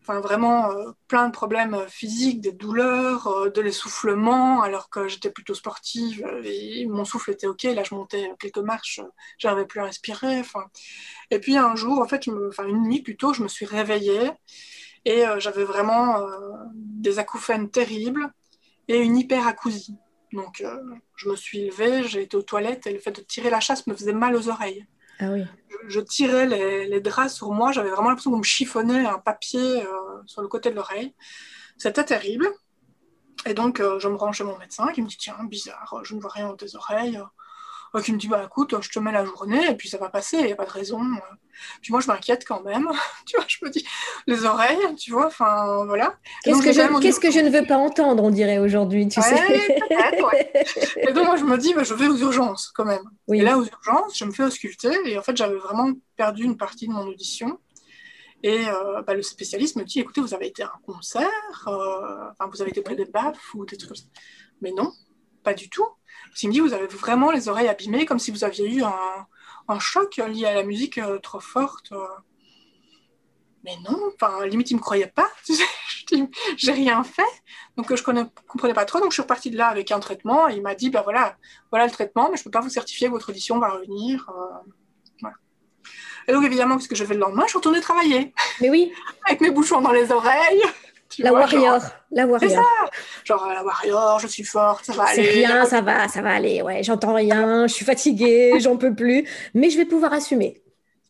[0.08, 5.54] enfin vraiment euh, plein de problèmes physiques, des douleurs, de l'essoufflement, alors que j'étais plutôt
[5.54, 7.64] sportive et mon souffle était ok.
[7.64, 9.02] Là, je montais quelques marches,
[9.38, 10.40] j'arrivais plus à respirer.
[10.40, 10.66] Enfin,
[11.32, 14.32] et puis un jour, en fait, une nuit plutôt, je me suis réveillée
[15.06, 16.26] et j'avais vraiment
[16.74, 18.32] des acouphènes terribles
[18.88, 19.98] et une hyperacousie.
[20.34, 20.78] Donc, euh,
[21.16, 23.88] je me suis levée, j'ai été aux toilettes et le fait de tirer la chasse
[23.88, 24.86] me faisait mal aux oreilles.
[25.20, 25.30] Ah
[25.88, 30.22] je, tirais les, draps sur moi, j'avais vraiment l'impression qu'on me chiffonnait un papier euh,
[30.26, 31.14] sur le côté de l'oreille.
[31.78, 32.48] C'était terrible.
[33.46, 36.16] Et donc, euh, je me rends chez mon médecin qui me dit Tiens, bizarre, je
[36.16, 37.20] ne vois rien dans tes oreilles
[38.04, 40.38] qui me dit bah écoute, je te mets la journée et puis ça va passer,
[40.38, 41.02] il n'y a pas de raison.
[41.82, 42.90] Puis moi je m'inquiète quand même,
[43.26, 43.86] tu vois, je me dis
[44.28, 46.16] les oreilles, tu vois, enfin voilà.
[46.44, 49.36] Qu'est-ce que, je, qu'est-ce que je ne veux pas entendre, on dirait aujourd'hui, tu sais.
[50.98, 53.04] Et donc moi je me dis bah, je vais aux urgences quand même.
[53.34, 56.58] Et là aux urgences, je me fais ausculter et en fait j'avais vraiment perdu une
[56.58, 57.60] partie de mon audition.
[58.44, 61.28] Et euh, bah, le spécialiste me dit, écoutez, vous avez été à un concert,
[61.68, 64.06] euh, vous avez été près des baffes ou des trucs comme ça.
[64.62, 64.92] Mais non,
[65.44, 65.88] pas du tout.
[66.44, 69.80] Il me dit, vous avez vraiment les oreilles abîmées, comme si vous aviez eu un,
[69.80, 71.92] choc lié à la musique euh, trop forte.
[71.92, 72.06] Euh.
[73.64, 75.30] Mais non, enfin, limite, il ne me croyait pas.
[76.58, 77.24] J'ai rien fait.
[77.76, 79.00] Donc, je ne comprenais pas trop.
[79.00, 80.48] Donc, je suis repartie de là avec un traitement.
[80.48, 81.36] Et il m'a dit, ben voilà,
[81.70, 84.30] voilà le traitement, mais je ne peux pas vous certifier que votre audition va revenir.
[84.30, 84.70] Euh.
[86.30, 88.34] Et donc, évidemment, ce que je fais le lendemain, je suis retournée travailler.
[88.60, 88.92] Mais oui.
[89.26, 90.62] avec mes bouchons dans les oreilles
[91.20, 92.50] la warrior, la warrior.
[92.50, 92.64] C'est ça.
[93.24, 95.24] Genre la warrior, je suis forte, ça va aller.
[95.24, 96.62] C'est rien, ça va, ça va aller.
[96.62, 100.62] Ouais, j'entends rien, je suis fatiguée, j'en peux plus, mais je vais pouvoir assumer.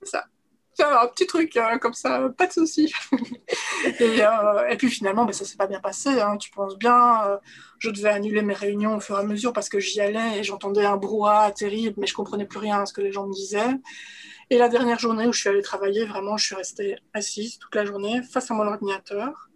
[0.01, 0.25] C'est ça.
[0.77, 2.93] C'est un petit truc euh, comme ça, pas de souci.
[4.01, 6.19] Euh, et, puis finalement, ben, ça s'est pas bien passé.
[6.19, 7.25] Hein, tu penses bien.
[7.25, 7.37] Euh,
[7.79, 10.43] je devais annuler mes réunions au fur et à mesure parce que j'y allais et
[10.43, 13.33] j'entendais un brouhaha terrible, mais je comprenais plus rien à ce que les gens me
[13.33, 13.75] disaient.
[14.49, 17.75] Et la dernière journée où je suis allée travailler, vraiment, je suis restée assise toute
[17.75, 19.47] la journée face à mon ordinateur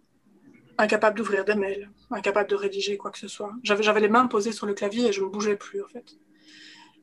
[0.82, 3.52] incapable d'ouvrir des mails, incapable de rédiger quoi que ce soit.
[3.62, 6.04] J'avais, les mains posées sur le clavier et je ne bougeais plus en fait.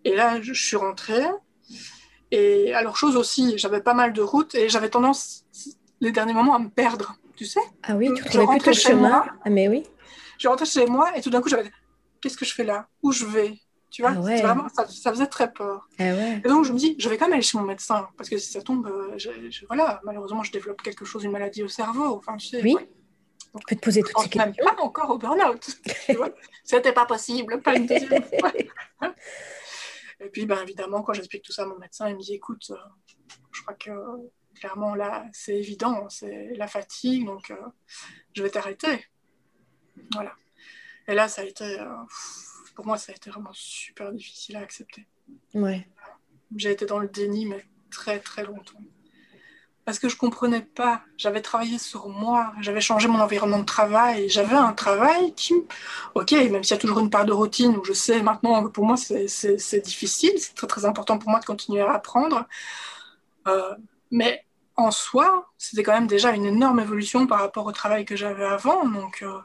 [0.04, 1.26] Et là, je, suis rentrée.
[2.32, 5.46] Et alors, chose aussi, j'avais pas mal de routes et j'avais tendance,
[6.02, 7.62] les derniers moments, à me perdre, tu sais.
[7.84, 9.26] Ah oui, tu trouvais plus ton chemin.
[9.44, 9.84] ah mais oui.
[10.38, 11.70] Je rentrais chez moi et tout d'un coup, j'avais
[12.22, 12.88] qu'est-ce que je fais là?
[13.02, 13.54] Où je vais?
[13.90, 15.90] Tu vois, ah vraiment, ça, faisait très peur.
[15.98, 18.30] Ah et donc, je me dis, je vais quand même aller chez mon médecin, parce
[18.30, 19.18] que si ça tombe, euh,
[19.68, 22.16] voilà, malheureusement, je développe quelque chose, une maladie au cerveau.
[22.16, 22.78] Enfin, tu sais, oui.
[23.54, 24.54] On peut te poser toutes ces questions.
[24.66, 25.80] Même pas encore au burn-out.
[26.64, 28.54] C'était pas possible, pas une deuxième fois.
[30.20, 32.72] Et puis, ben, évidemment, quand j'explique tout ça à mon médecin, il me dit écoute,
[32.72, 32.76] euh,
[33.52, 33.92] je crois que
[34.56, 37.56] clairement, là, c'est évident, c'est la fatigue, donc euh,
[38.34, 39.06] je vais t'arrêter.
[40.14, 40.36] Voilà.
[41.08, 41.88] Et là, ça a été, euh,
[42.76, 45.08] pour moi, ça a été vraiment super difficile à accepter.
[45.54, 45.88] Ouais.
[46.56, 48.82] J'ai été dans le déni, mais très, très longtemps
[49.90, 51.02] parce que je comprenais pas.
[51.18, 55.56] J'avais travaillé sur moi, j'avais changé mon environnement de travail, j'avais un travail qui,
[56.14, 58.68] ok, même s'il y a toujours une part de routine où je sais maintenant que
[58.68, 62.46] pour moi c'est difficile, c'est très très important pour moi de continuer à apprendre,
[63.48, 63.74] euh,
[64.12, 68.16] mais en soi, c'était quand même déjà une énorme évolution par rapport au travail que
[68.16, 69.40] j'avais avant, donc euh,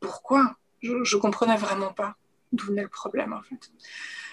[0.00, 0.54] pourquoi?
[0.82, 2.14] Je, je comprenais vraiment pas
[2.52, 3.70] d'où venait le problème en fait.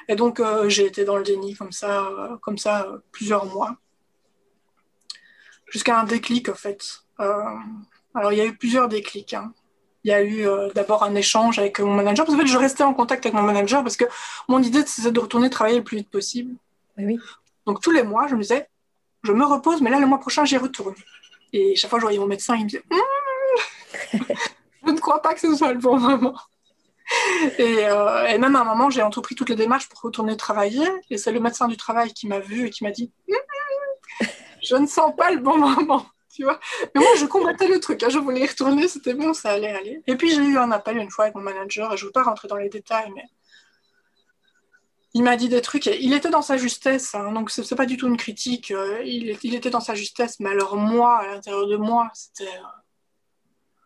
[0.10, 3.78] Et donc euh, j'ai été dans le déni comme ça, comme ça plusieurs mois
[5.74, 7.04] jusqu'à un déclic en fait.
[7.20, 7.44] Euh,
[8.14, 9.34] alors il y a eu plusieurs déclics.
[9.34, 9.52] Hein.
[10.04, 12.26] Il y a eu euh, d'abord un échange avec mon manager.
[12.26, 14.06] Parce que, en fait, je restais en contact avec mon manager parce que
[14.48, 16.56] mon idée c'était de retourner travailler le plus vite possible.
[16.98, 17.18] Oui,
[17.66, 18.70] Donc tous les mois, je me disais,
[19.24, 20.96] je me repose, mais là le mois prochain j'y retourne.
[21.54, 24.20] Et chaque fois je voyais mon médecin, il me disait, hum,
[24.86, 26.36] je ne crois pas que ce soit le bon moment.
[27.58, 30.88] Et, euh, et, même à un moment, j'ai entrepris toutes les démarches pour retourner travailler.
[31.10, 34.28] Et c'est le médecin du travail qui m'a vu et qui m'a dit hum,
[34.64, 36.06] je ne sens pas le bon moment.
[36.34, 36.60] Tu vois
[36.96, 38.02] Mais moi, je combattais le truc.
[38.02, 38.10] Hein.
[38.10, 40.02] Je voulais y retourner, c'était bon, ça allait aller.
[40.08, 42.24] Et puis, j'ai eu un appel une fois avec mon manager, je ne veux pas
[42.24, 43.26] rentrer dans les détails, mais
[45.14, 45.86] il m'a dit des trucs.
[45.86, 47.32] Et il était dans sa justesse, hein.
[47.34, 48.72] donc ce n'est pas du tout une critique.
[48.72, 52.48] Euh, il, il, était dans sa justesse, mais alors moi, à l'intérieur de moi, c'était.
[52.48, 52.68] Euh,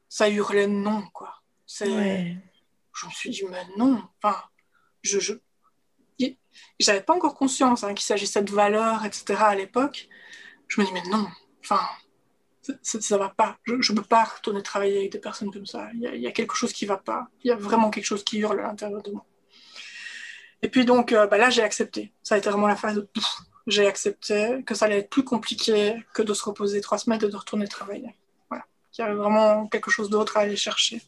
[0.07, 1.33] ça hurlait non, quoi.
[1.81, 2.37] Ouais.
[2.93, 4.01] Je me suis dit, mais non.
[4.23, 4.41] Enfin,
[5.01, 5.19] je.
[5.19, 5.33] je...
[6.79, 9.35] J'avais pas encore conscience hein, qu'il s'agissait de valeurs, etc.
[9.39, 10.07] à l'époque
[10.67, 11.27] je me dis, mais non,
[11.63, 11.81] enfin,
[12.81, 13.57] ça ne va pas.
[13.65, 15.89] Je ne peux pas retourner travailler avec des personnes comme ça.
[15.93, 17.27] Il y, a, quelque chose qui ne va pas.
[17.43, 19.25] Il y a vraiment quelque chose qui hurle à l'intérieur de moi.
[20.61, 22.11] Et puis donc, euh, bah là, j'ai accepté.
[22.23, 23.07] Ça a été vraiment la phase de
[23.67, 27.27] j'ai accepté que ça allait être plus compliqué que de se reposer trois semaines et
[27.27, 28.15] de retourner travailler.
[28.49, 28.65] Voilà.
[28.97, 31.01] Il y avait vraiment quelque chose d'autre à aller chercher.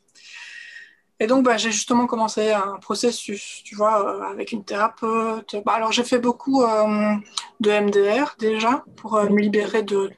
[1.19, 5.55] Et donc, bah, j'ai justement commencé un processus, tu vois, euh, avec une thérapeute.
[5.65, 7.15] Bah, alors, j'ai fait beaucoup euh,
[7.59, 10.11] de MDR déjà pour me libérer de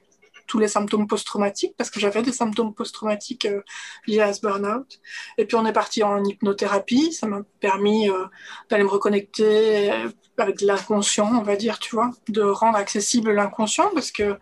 [0.51, 3.61] tous les symptômes post-traumatiques parce que j'avais des symptômes post-traumatiques euh,
[4.05, 4.99] liés à ce burn-out.
[5.37, 7.13] Et puis on est parti en hypnothérapie.
[7.13, 8.25] Ça m'a permis euh,
[8.69, 13.91] d'aller me reconnecter euh, avec l'inconscient, on va dire, tu vois, de rendre accessible l'inconscient
[13.93, 14.37] parce que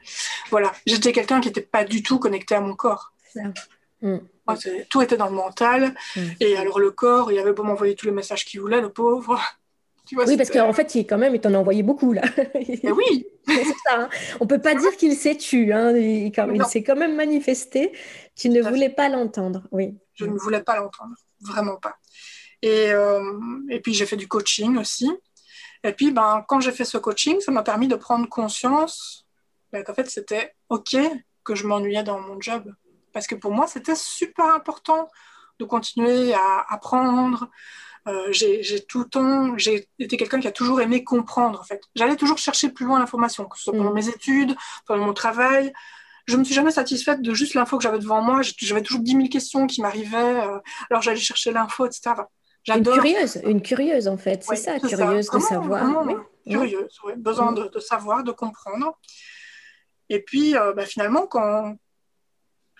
[0.50, 3.14] voilà, j'étais quelqu'un qui n'était pas du tout connecté à mon corps.
[4.02, 4.18] Mm.
[4.90, 5.96] tout était dans le mental.
[6.16, 6.22] Mm.
[6.40, 9.40] Et alors le corps, il avait beau m'envoyer tous les messages qu'il voulait, le pauvre
[10.18, 12.24] oui, parce qu'en fait, il, quand même, il t'en a envoyé beaucoup, là.
[12.84, 13.28] oui
[13.86, 14.10] ça, hein.
[14.40, 15.72] On ne peut pas dire qu'il s'est tu.
[15.74, 15.96] Hein.
[15.96, 17.92] Il, il s'est quand même manifesté.
[18.36, 19.98] Tu ne voulais pas l'entendre, oui.
[20.16, 21.98] Je ne voulais pas l'entendre, vraiment pas.
[22.62, 23.22] Et, euh,
[23.70, 25.10] et puis, j'ai fait du coaching aussi.
[25.84, 29.26] Et puis, ben, quand j'ai fait ce coaching, ça m'a permis de prendre conscience
[29.72, 30.98] ben, qu'en fait, c'était OK
[31.44, 32.74] que je m'ennuyais dans mon job.
[33.14, 35.10] Parce que pour moi, c'était super important
[35.60, 37.50] de continuer à apprendre,
[38.08, 41.82] euh, j'ai tout le temps, j'ai été quelqu'un qui a toujours aimé comprendre en fait.
[41.96, 43.96] J'allais toujours chercher plus loin l'information, que ce soit pendant mm.
[43.96, 45.74] mes études, pendant mon travail.
[46.26, 48.42] Je me suis jamais satisfaite de juste l'info que j'avais devant moi.
[48.58, 50.18] J'avais toujours 10 000 questions qui m'arrivaient.
[50.18, 52.16] Euh, alors j'allais chercher l'info, etc.
[52.68, 56.06] une curieuse, une curieuse en fait, c'est ça, curieuse de savoir.
[56.48, 57.14] Curieuse, oui.
[57.18, 57.70] besoin mm.
[57.70, 58.98] de, savoir, de comprendre.
[60.10, 61.76] Et puis euh, bah, finalement, quand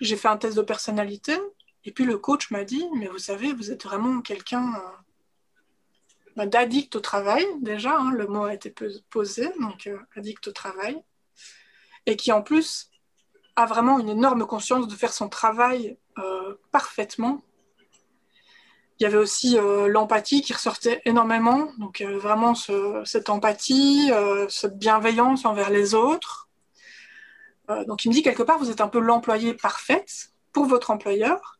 [0.00, 1.38] j'ai fait un test de personnalité,
[1.84, 4.74] et puis le coach m'a dit, mais vous savez, vous êtes vraiment quelqu'un
[6.36, 8.72] bah, d'addict au travail, déjà, hein, le mot a été
[9.10, 11.02] posé, donc euh, addict au travail,
[12.06, 12.90] et qui en plus
[13.56, 17.42] a vraiment une énorme conscience de faire son travail euh, parfaitement.
[18.98, 24.10] Il y avait aussi euh, l'empathie qui ressortait énormément, donc vraiment cette empathie,
[24.48, 26.49] cette bienveillance envers les autres.
[27.86, 31.58] Donc il me dit quelque part, vous êtes un peu l'employé parfaite pour votre employeur,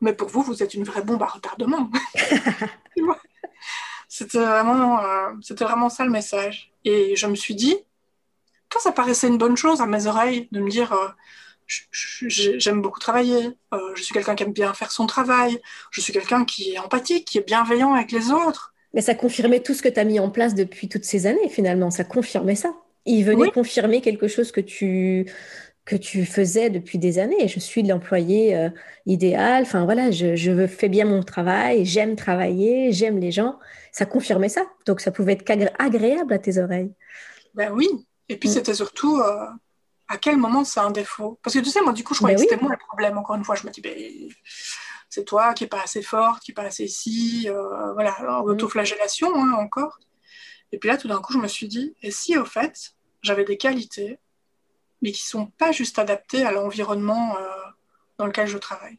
[0.00, 1.90] mais pour vous, vous êtes une vraie bombe à retardement.
[4.14, 6.70] C'était vraiment, euh, c'était vraiment ça le message.
[6.84, 7.78] Et je me suis dit,
[8.68, 11.08] quand ça paraissait une bonne chose à mes oreilles, de me dire, euh,
[12.28, 16.12] j'aime beaucoup travailler, euh, je suis quelqu'un qui aime bien faire son travail, je suis
[16.12, 18.74] quelqu'un qui est empathique, qui est bienveillant avec les autres.
[18.92, 21.48] Mais ça confirmait tout ce que tu as mis en place depuis toutes ces années,
[21.48, 21.90] finalement.
[21.90, 22.74] Ça confirmait ça.
[23.04, 25.26] Il venait confirmer quelque chose que tu,
[25.84, 27.48] que tu faisais depuis des années.
[27.48, 28.68] Je suis l'employé
[29.06, 29.62] idéal.
[29.62, 33.58] Enfin voilà, je, je fais bien mon travail, j'aime travailler, j'aime les gens
[33.92, 34.62] ça confirmait ça.
[34.86, 36.92] Donc ça pouvait être agréable à tes oreilles.
[37.54, 37.88] Ben oui.
[38.28, 38.52] Et puis mm.
[38.52, 39.46] c'était surtout euh,
[40.08, 41.38] à quel moment c'est un défaut?
[41.42, 43.18] Parce que tu sais, moi du coup, je croyais ben que c'était moi le problème.
[43.18, 43.94] Encore une fois, je me dis, ben,
[45.10, 47.48] c'est toi qui n'es pas assez forte, qui n'es pas assez si.
[47.48, 48.44] Euh, voilà, mm.
[48.44, 49.98] autoflagellation hein, encore.
[50.72, 53.44] Et puis là, tout d'un coup, je me suis dit, et si au fait, j'avais
[53.44, 54.18] des qualités,
[55.00, 57.48] mais qui ne sont pas juste adaptées à l'environnement euh,
[58.18, 58.98] dans lequel je travaille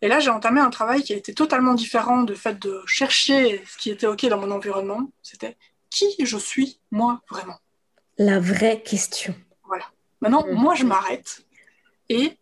[0.00, 3.62] et là, j'ai entamé un travail qui a été totalement différent du fait de chercher
[3.66, 5.10] ce qui était OK dans mon environnement.
[5.22, 5.56] C'était
[5.90, 7.58] qui je suis, moi, vraiment?
[8.16, 9.34] La vraie question.
[9.64, 9.86] Voilà.
[10.20, 10.52] Maintenant, mm.
[10.52, 11.44] moi, je m'arrête.
[12.08, 12.36] Et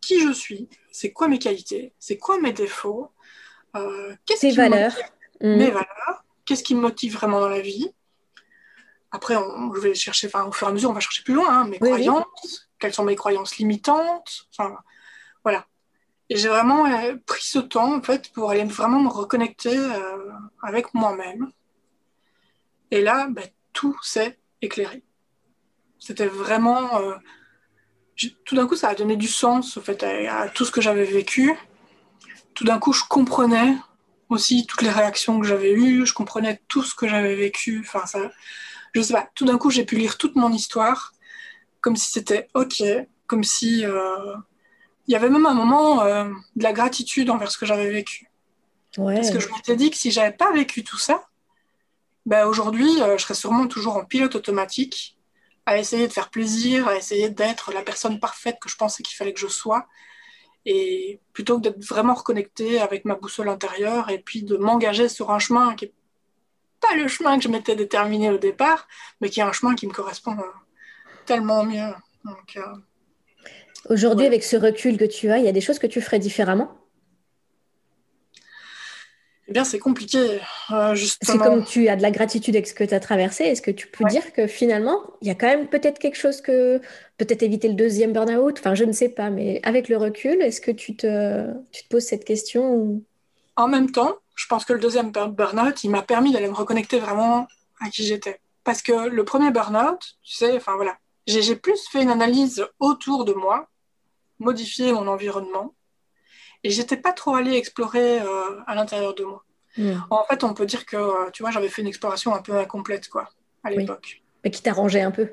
[0.00, 0.68] qui je suis?
[0.92, 1.92] C'est quoi mes qualités?
[1.98, 3.10] C'est quoi mes défauts?
[3.74, 4.94] Euh, Qu'est-ce valeurs
[5.40, 5.56] mm.
[5.56, 6.11] Mes valeurs
[6.52, 7.90] Qu'est-ce qui me motive vraiment dans la vie
[9.10, 11.32] Après, on, je vais chercher, enfin, au fur et à mesure, on va chercher plus
[11.32, 11.48] loin.
[11.48, 12.68] Hein, mes croyances.
[12.78, 14.76] Quelles sont mes croyances limitantes Enfin,
[15.44, 15.66] voilà.
[16.28, 20.30] Et j'ai vraiment euh, pris ce temps, en fait, pour aller vraiment me reconnecter euh,
[20.62, 21.50] avec moi-même.
[22.90, 23.40] Et là, bah,
[23.72, 25.02] tout s'est éclairé.
[25.98, 27.00] C'était vraiment...
[27.00, 27.14] Euh,
[28.44, 31.06] tout d'un coup, ça a donné du sens, en fait, à, tout ce que j'avais
[31.06, 31.54] vécu.
[32.52, 33.74] Tout d'un coup, je comprenais
[34.32, 37.84] aussi toutes les réactions que j'avais eues, je comprenais tout ce que j'avais vécu.
[37.86, 38.30] Enfin, ça...
[38.92, 41.12] Je sais pas, tout d'un coup, j'ai pu lire toute mon histoire
[41.80, 42.82] comme si c'était OK,
[43.26, 43.84] comme si
[45.06, 46.24] il y avait même un moment euh,
[46.56, 48.28] de la gratitude envers ce que j'avais vécu.
[48.94, 51.26] Parce que je m'étais dit que si j'avais pas vécu tout ça,
[52.26, 55.16] ben aujourd'hui, euh, je serais sûrement toujours en pilote automatique,
[55.66, 59.16] à essayer de faire plaisir, à essayer d'être la personne parfaite que je pensais qu'il
[59.16, 59.86] fallait que je sois.
[60.64, 65.30] Et plutôt que d'être vraiment reconnectée avec ma boussole intérieure et puis de m'engager sur
[65.30, 65.92] un chemin qui n'est
[66.80, 68.86] pas le chemin que je m'étais déterminé au départ,
[69.20, 70.42] mais qui est un chemin qui me correspond euh,
[71.26, 71.92] tellement mieux.
[72.24, 72.58] Donc,
[73.88, 76.20] Aujourd'hui, avec ce recul que tu as, il y a des choses que tu ferais
[76.20, 76.70] différemment?
[79.48, 81.32] Eh bien, c'est compliqué, euh, justement.
[81.32, 83.44] C'est comme tu as de la gratitude avec ce que tu as traversé.
[83.44, 86.40] Est-ce que tu peux dire que finalement, il y a quand même peut-être quelque chose
[86.40, 86.80] que.
[87.18, 88.58] Peut-être éviter le deuxième burn-out?
[88.58, 91.88] Enfin, je ne sais pas, mais avec le recul, est-ce que tu te, tu te
[91.88, 93.04] poses cette question ou...
[93.54, 96.98] En même temps, je pense que le deuxième burn-out, il m'a permis d'aller me reconnecter
[96.98, 97.46] vraiment
[97.80, 98.40] à qui j'étais.
[98.64, 103.24] Parce que le premier burn-out, tu sais, enfin voilà, j'ai plus fait une analyse autour
[103.24, 103.68] de moi,
[104.38, 105.74] modifier mon environnement,
[106.64, 109.44] et j'étais pas trop allée explorer euh, à l'intérieur de moi.
[109.76, 109.94] Hmm.
[110.10, 112.56] En fait, on peut dire que, euh, tu vois, j'avais fait une exploration un peu
[112.56, 113.30] incomplète, quoi,
[113.64, 114.22] à l'époque.
[114.44, 115.30] Mais qui t'arrangeait un peu.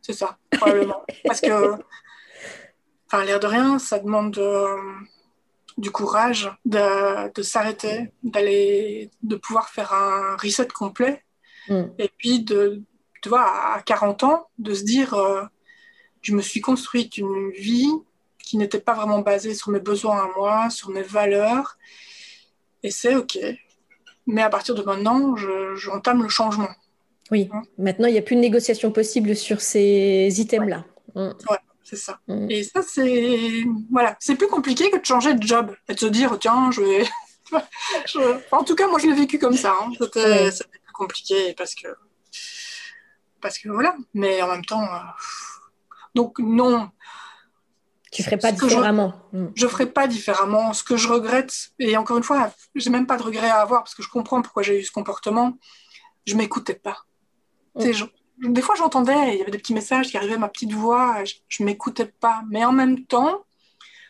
[0.00, 1.02] C'est ça, probablement.
[1.24, 1.74] Parce que,
[3.06, 4.76] enfin, l'air de rien, ça demande euh,
[5.76, 11.24] du courage de, de s'arrêter, d'aller, de pouvoir faire un reset complet.
[11.68, 11.86] Hmm.
[11.98, 12.82] Et puis, de,
[13.22, 15.16] tu vois, à 40 ans, de se dire,
[16.22, 17.92] je me suis construite une vie
[18.44, 21.76] qui n'était pas vraiment basé sur mes besoins à moi, sur mes valeurs.
[22.82, 23.38] Et c'est OK.
[24.26, 25.34] Mais à partir de maintenant,
[25.74, 26.68] j'entame le changement.
[27.30, 27.62] Oui, hein?
[27.78, 30.84] maintenant, il n'y a plus de négociation possible sur ces items-là.
[31.14, 31.28] Ouais.
[31.28, 31.34] Mm.
[31.82, 32.20] c'est ça.
[32.28, 32.50] Mm.
[32.50, 36.06] Et ça, c'est voilà, c'est plus compliqué que de changer de job et de se
[36.06, 37.04] dire, tiens, je vais.
[38.50, 39.74] En tout cas, moi, je l'ai vécu comme ça.
[39.80, 39.92] Hein.
[40.00, 41.86] C'était plus compliqué parce que.
[43.40, 43.94] Parce que voilà.
[44.12, 44.82] Mais en même temps.
[44.82, 44.98] Euh,
[46.14, 46.90] donc, non,
[48.14, 49.12] tu ferais pas différemment.
[49.32, 49.46] Mm.
[49.54, 50.72] Je, ne ferais pas différemment.
[50.72, 53.82] Ce que je regrette, et encore une fois, j'ai même pas de regret à avoir
[53.82, 55.58] parce que je comprends pourquoi j'ai eu ce comportement.
[56.24, 56.98] Je m'écoutais pas.
[57.74, 58.52] Mm.
[58.52, 61.34] des fois, j'entendais, il y avait des petits messages qui arrivaient, ma petite voix, je,
[61.48, 62.44] je m'écoutais pas.
[62.48, 63.44] Mais en même temps,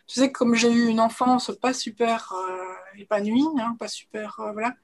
[0.07, 4.53] tu sais, comme j'ai eu une enfance pas super euh, épanouie, hein, pas super, euh,
[4.53, 4.75] voilà.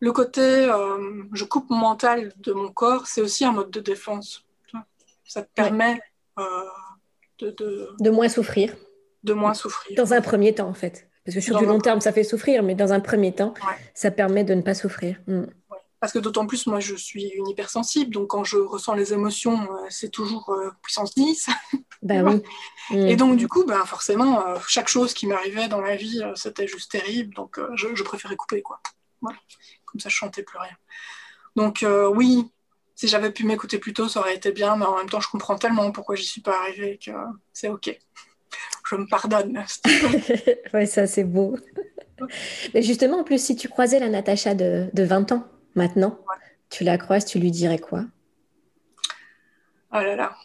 [0.00, 3.80] Le côté, euh, je coupe mon mental de mon corps, c'est aussi un mode de
[3.80, 4.44] défense.
[5.24, 6.00] Ça te permet
[7.40, 8.74] de, moins souffrir.
[9.22, 9.96] De moins souffrir.
[9.96, 11.08] Dans un premier temps, en fait.
[11.24, 13.54] Parce que sur du long terme, ça fait souffrir, mais dans un premier temps,
[13.94, 15.16] ça permet de ne pas souffrir.
[15.26, 15.44] Mm.
[15.98, 19.62] Parce que d'autant plus, moi, je suis une hypersensible, donc quand je ressens les émotions,
[19.62, 21.48] euh, c'est toujours euh, puissance 10.
[22.02, 22.22] Ben
[22.90, 22.98] oui.
[23.08, 23.16] Et mm.
[23.16, 26.92] donc, du coup, ben, forcément, euh, chaque chose qui m'arrivait dans la vie, c'était juste
[26.92, 28.80] terrible, donc je, préférais couper, quoi.
[29.20, 30.76] Comme ça, je chantais plus rien.
[31.56, 32.52] Donc, oui,
[32.96, 35.28] si j'avais pu m'écouter plus tôt, ça aurait été bien, mais en même temps, je
[35.28, 37.12] comprends tellement pourquoi j'y suis pas arrivée que
[37.52, 37.96] c'est OK.
[38.88, 39.62] Je me pardonne.
[40.74, 41.58] oui, ça, c'est beau.
[42.72, 46.24] mais justement, en plus, si tu croisais la Natacha de, 20 ans maintenant,
[46.70, 48.04] tu la croises, tu lui dirais quoi?
[49.92, 50.36] Oh là là.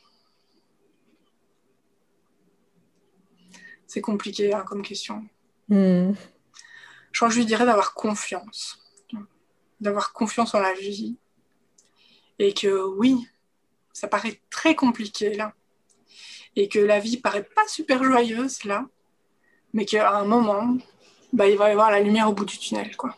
[3.88, 5.24] C'est compliqué hein, comme question.
[5.70, 6.12] Hmm.
[7.12, 8.78] Je crois que je lui dirais d'avoir confiance.
[9.80, 11.18] D'avoir confiance en la vie,
[12.42, 13.28] et que oui,
[13.94, 15.54] ça paraît très compliqué là,
[16.56, 18.86] et que la vie paraît pas super joyeuse là,
[19.74, 20.78] mais qu'à un moment,
[21.34, 23.16] bah, il va y avoir la lumière au bout du tunnel, quoi.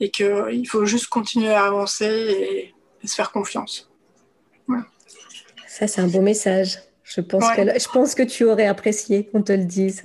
[0.00, 3.90] Et qu'il faut juste continuer à avancer et, se faire confiance.
[5.66, 6.78] Ça, c'est un beau message.
[7.02, 10.02] Je pense, que, je pense que tu aurais apprécié qu'on te le dise.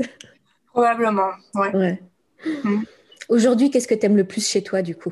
[0.67, 1.99] Probablement, ouais.
[2.63, 2.83] Mm.
[3.27, 5.11] Aujourd'hui, qu'est-ce que tu aimes le plus chez toi, du coup,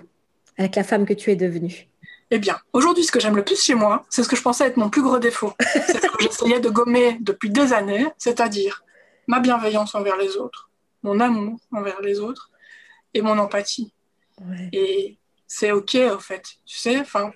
[0.58, 1.90] avec la femme que tu es devenue?
[2.36, 4.66] Eh bien, aujourd'hui, ce que j'aime le plus chez moi, c'est ce que je pensais
[4.66, 5.54] être mon plus gros défaut.
[5.60, 8.84] C'est ce que j'essayais de gommer depuis des années, c'est-à-dire
[9.28, 10.72] ma bienveillance envers les autres,
[11.04, 12.50] mon amour envers les autres
[13.14, 13.94] et mon empathie.
[14.72, 16.56] Et c'est OK, en fait.
[16.66, 17.32] Tu sais, enfin,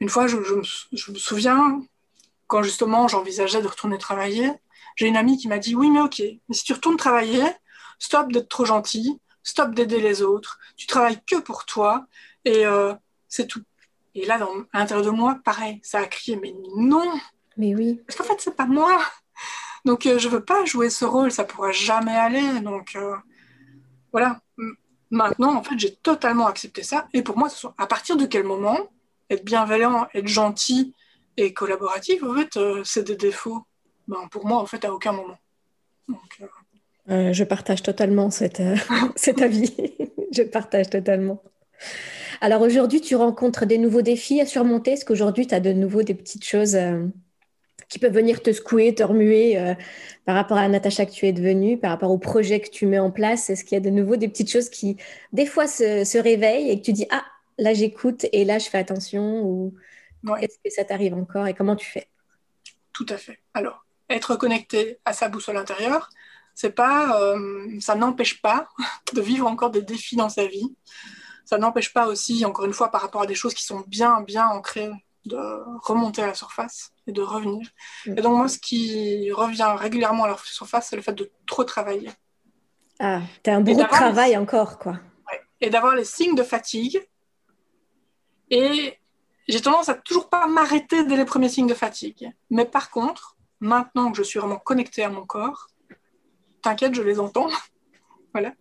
[0.00, 0.62] une fois, je, me,
[1.18, 1.82] souviens,
[2.46, 4.50] quand justement j'envisageais de retourner travailler,
[4.96, 7.44] j'ai une amie qui m'a dit Oui, mais OK, mais si tu retournes travailler,
[7.98, 12.06] stop d'être trop gentil, stop d'aider les autres, tu travailles que pour toi
[12.46, 12.94] et euh,
[13.28, 13.60] c'est tout.
[14.14, 17.12] Et là, dans, à l'intérieur de moi, pareil, ça a crié, mais non
[17.56, 18.00] Mais oui.
[18.06, 18.98] Parce qu'en fait, c'est pas moi.
[19.84, 22.60] Donc, euh, je veux pas jouer ce rôle, ça pourra jamais aller.
[22.60, 23.16] Donc, euh,
[24.12, 24.40] voilà.
[25.10, 27.08] Maintenant, en fait, j'ai totalement accepté ça.
[27.12, 28.78] Et pour moi, à partir de quel moment
[29.28, 30.94] être bienveillant, être gentil
[31.36, 33.64] et collaboratif, en fait, euh, c'est des défauts?
[34.06, 35.38] Ben, pour moi, en fait, à aucun moment.
[37.06, 39.74] je partage totalement cet avis.
[40.32, 41.42] je partage totalement.
[42.42, 44.92] Alors aujourd'hui, tu rencontres des nouveaux défis à surmonter?
[44.92, 47.06] Est-ce qu'aujourd'hui, tu as de nouveau des petites choses euh,
[47.90, 49.74] qui peuvent venir te secouer, te remuer euh,
[50.24, 52.98] par rapport à Natacha que tu es devenue, par rapport au projet que tu mets
[52.98, 53.50] en place?
[53.50, 54.96] Est-ce qu'il y a de nouveau des petites choses qui,
[55.34, 57.26] des fois, se, réveillent et que tu dis Ah,
[57.58, 59.74] là, j'écoute et là, je fais attention Ou
[60.40, 62.08] est-ce que ça t'arrive encore et comment tu fais?
[62.94, 63.38] Tout à fait.
[63.52, 66.08] Alors, être connecté à sa boussole intérieure,
[66.54, 68.68] c'est pas, euh, ça n'empêche pas
[69.12, 70.74] de vivre encore des défis dans sa vie
[71.50, 74.20] ça n'empêche pas aussi, encore une fois, par rapport à des choses qui sont bien,
[74.20, 74.92] bien ancrées,
[75.24, 75.36] de
[75.82, 77.66] remonter à la surface et de revenir.
[78.06, 81.64] Et donc, moi, ce qui revient régulièrement à la surface, c'est le fait de trop
[81.64, 82.08] travailler.
[83.00, 85.00] Ah, t'as un beau travail encore, quoi.
[85.60, 87.04] et d'avoir les signes de fatigue.
[88.48, 88.96] Et
[89.48, 92.30] j'ai tendance à toujours pas m'arrêter dès les premiers signes de fatigue.
[92.48, 95.66] Mais par contre, maintenant que je suis vraiment connectée à mon corps,
[96.62, 97.48] t'inquiète, je les entends.
[98.32, 98.52] voilà.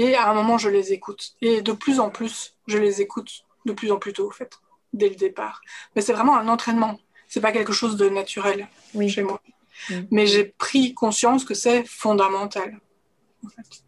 [0.00, 1.32] Et à un moment, je les écoute.
[1.42, 4.52] Et de plus en plus, je les écoute de plus en plus tôt, en fait,
[4.92, 5.60] dès le départ.
[5.96, 7.00] Mais c'est vraiment un entraînement.
[7.26, 8.68] C'est pas quelque chose de naturel
[9.08, 9.42] chez moi.
[10.12, 12.78] Mais j'ai pris conscience que c'est fondamental.
[13.44, 13.82] En fait.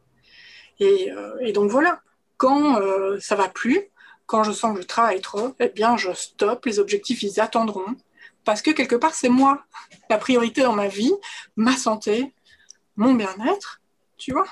[0.81, 2.03] et, euh, et, donc voilà,
[2.39, 3.81] quand euh, ça va plus,
[4.27, 7.97] quand je sens que je travaille trop, eh bien je stoppe, les objectifs ils attendront,
[8.45, 9.65] parce que quelque part c'est moi,
[10.09, 11.13] la priorité dans ma vie,
[11.57, 12.33] ma santé,
[12.97, 13.81] mon bien-être,
[14.19, 14.47] tu vois.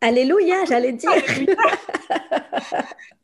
[0.00, 1.10] Alléluia, j'allais dire.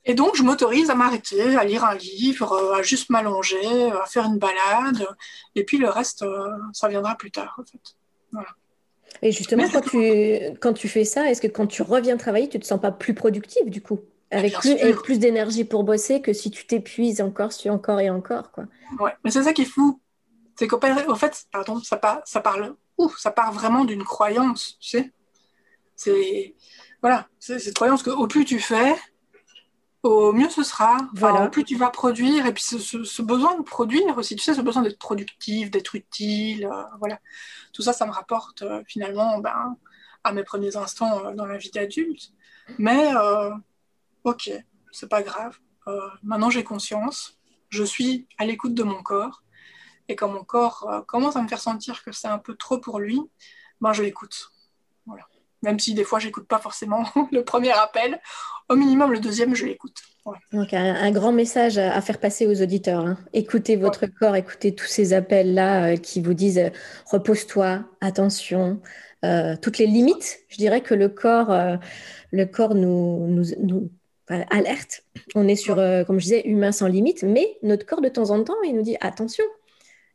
[0.05, 4.25] Et donc, je m'autorise à m'arrêter, à lire un livre, à juste m'allonger, à faire
[4.25, 5.07] une balade.
[5.55, 7.81] Et puis le reste, euh, ça viendra plus tard, en fait.
[8.33, 8.49] Voilà.
[9.21, 10.01] Et justement, quand tu,
[10.61, 12.91] quand tu fais ça, est-ce que quand tu reviens travailler, tu ne te sens pas
[12.91, 14.01] plus productive du coup?
[14.31, 18.51] Avec plus, plus d'énergie pour bosser que si tu t'épuises encore, sur encore et encore.
[18.51, 18.65] Quoi?
[18.99, 20.01] Ouais, mais c'est ça qui est fou.
[20.59, 24.89] C'est qu'au fait, pardon, ça, part, ça parle, ouf, ça part vraiment d'une croyance, tu
[24.89, 25.13] sais?
[26.03, 26.57] C'est,
[27.01, 28.97] voilà, cette croyance qu'au plus tu fais,
[30.03, 30.97] au mieux ce sera.
[31.15, 31.47] Voilà.
[31.47, 34.61] au plus tu vas produire, et puis ce, besoin de produire aussi, tu sais, ce
[34.61, 37.21] besoin d'être productif, d'être utile, euh, voilà.
[37.73, 39.77] Tout ça, ça me rapporte euh, finalement ben,
[40.25, 42.33] à mes premiers instants euh, dans la vie d'adulte.
[42.79, 43.13] Mais,
[44.25, 44.51] ok,
[44.91, 45.59] c'est pas grave.
[46.23, 47.39] maintenant, j'ai conscience,
[47.69, 49.43] je suis à l'écoute de mon corps,
[50.09, 52.99] et quand mon corps commence à me faire sentir que c'est un peu trop pour
[52.99, 53.21] lui,
[53.81, 54.53] ben, je l'écoute.
[55.07, 55.27] Voilà
[55.63, 58.21] même si des fois j'écoute pas forcément le premier appel,
[58.69, 60.03] au minimum le deuxième je l'écoute.
[60.53, 63.05] Donc un, grand message à, faire passer aux auditeurs.
[63.05, 63.19] Hein.
[63.33, 66.71] Écoutez votre corps, écoutez tous ces appels-là euh, qui vous disent euh,
[67.07, 68.81] repose-toi, attention,
[69.25, 70.39] euh, toutes les limites.
[70.49, 71.53] Je dirais que le corps,
[72.31, 73.91] le corps nous, nous, nous
[74.29, 75.03] alerte.
[75.35, 78.43] On est sur, comme je disais, humain sans limite, mais notre corps de temps en
[78.45, 79.45] temps, il nous dit attention,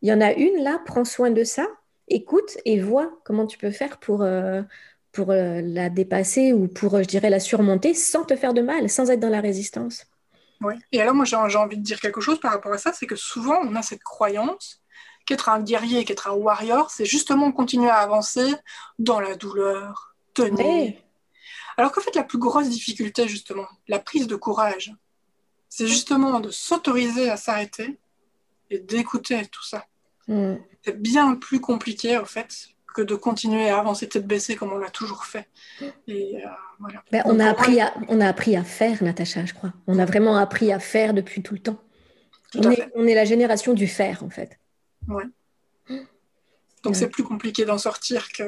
[0.02, 1.68] il y en a une là, prends soin de ça,
[2.08, 4.26] écoute et vois comment tu peux faire pour
[5.18, 8.62] pour euh, la dépasser ou pour, euh, je dirais, la surmonter sans te faire de
[8.62, 10.06] mal, sans être dans la résistance.
[10.62, 10.76] Oui.
[10.92, 13.16] Et alors, moi, j'ai envie de dire quelque chose par rapport à ça, c'est que
[13.16, 14.84] souvent, on a cette croyance
[15.26, 18.54] qu'être un guerrier, qu'être un warrior, c'est justement continuer à avancer
[19.00, 20.94] dans la douleur, tenir.
[21.78, 24.94] Alors qu'en fait, la plus grosse difficulté, justement, la prise de courage,
[25.68, 27.98] c'est justement de s'autoriser à s'arrêter
[28.70, 29.88] et d'écouter tout ça.
[30.28, 30.58] Mm.
[30.86, 34.80] C'est bien plus compliqué, en fait, que de continuer à avancer tête baissée comme on
[34.80, 35.48] l'a toujours fait.
[36.08, 39.72] Et, euh, ben, on, a appris à, on a appris à faire, Natacha, je crois.
[39.86, 41.80] On a vraiment appris à faire depuis tout le temps.
[42.56, 44.60] on, est, on, est, la génération du faire, en fait.
[45.08, 45.26] Ouais.
[46.84, 48.44] Donc c'est plus compliqué d'en sortir que...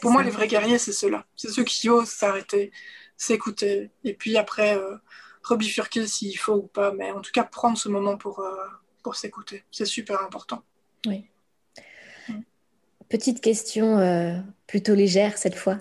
[0.00, 1.24] Pour moi, les vrais guerriers, c'est ceux-là.
[1.36, 2.72] C'est ceux qui osent s'arrêter,
[3.16, 4.96] s'écouter, et puis après, euh,
[5.44, 8.66] rebifurquer s'il faut ou pas, mais en tout cas, prendre ce moment pour, euh,
[9.02, 9.64] pour s'écouter.
[9.70, 10.62] C'est super important.
[11.06, 11.30] Oui.
[13.08, 14.36] Petite question euh,
[14.66, 15.78] plutôt légère cette fois.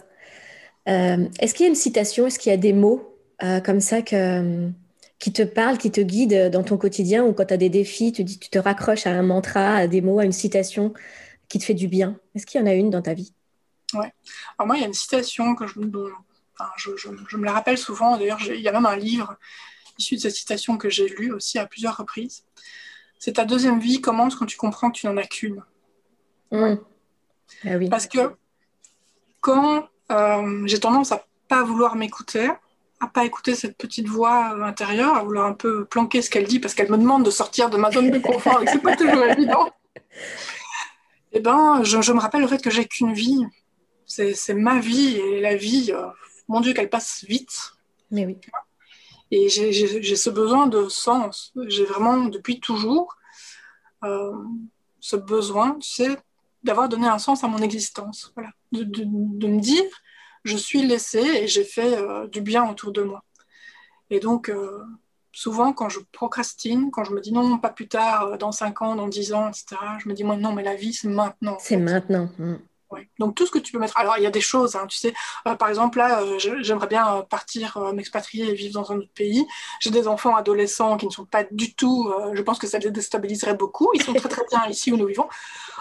[0.87, 3.79] Euh, est-ce qu'il y a une citation, est-ce qu'il y a des mots euh, comme
[3.79, 4.69] ça que,
[5.17, 8.11] qui te parlent, qui te guident dans ton quotidien ou quand tu as des défis,
[8.11, 10.93] tu, dis, tu te raccroches à un mantra, à des mots, à une citation
[11.49, 12.19] qui te fait du bien?
[12.35, 13.33] Est-ce qu'il y en a une dans ta vie?
[13.93, 14.13] Ouais.
[14.57, 15.73] Alors moi, il y a une citation que je,
[16.97, 18.17] je, me la rappelle souvent.
[18.17, 19.35] D'ailleurs, il y a même un livre
[19.97, 22.43] issu de cette citation que j'ai lu aussi à plusieurs reprises.
[23.17, 25.63] C'est ta deuxième vie commence quand tu comprends que tu n'en as qu'une?
[26.51, 26.75] Mmh.
[27.65, 28.35] Ah Parce que
[29.41, 32.49] quand euh, j'ai tendance à pas vouloir m'écouter,
[32.99, 36.47] à pas écouter cette petite voix euh, intérieure, à vouloir un peu planquer ce qu'elle
[36.47, 38.81] dit parce qu'elle me demande de sortir de ma zone de confort et que c'est
[38.81, 39.71] pas toujours évident.
[41.31, 43.43] Eh ben, je, me rappelle le fait que j'ai qu'une vie.
[44.05, 46.07] C'est ma vie et la vie, euh,
[46.47, 47.73] mon Dieu, qu'elle passe vite.
[48.11, 48.37] Mais oui.
[49.31, 51.51] Et j'ai ce besoin de sens.
[51.67, 53.17] J'ai vraiment, depuis toujours,
[54.01, 56.17] ce besoin, tu sais,
[56.65, 58.33] d'avoir donné un sens à mon existence.
[58.35, 58.49] Voilà.
[58.71, 59.83] De, me dire,
[60.43, 63.23] je suis laissée et j'ai fait euh, du bien autour de moi.
[64.09, 64.83] Et donc, euh,
[65.31, 68.81] souvent, quand je procrastine, quand je me dis non, pas plus tard, euh, dans 5
[68.81, 71.57] ans, dans 10 ans, etc., je me dis, moi, non, mais la vie, c'est maintenant.
[71.59, 72.29] C'est maintenant.
[73.19, 73.97] Donc tout ce que tu peux mettre.
[73.97, 75.13] Alors il y a des choses, hein, tu sais.
[75.43, 79.45] par exemple là, j'aimerais bien partir m'expatrier et vivre dans un autre pays.
[79.79, 82.11] J'ai des enfants adolescents qui ne sont pas du tout.
[82.33, 83.89] je pense que ça les déstabiliserait beaucoup.
[83.93, 85.27] Ils sont très très bien ici où nous vivons.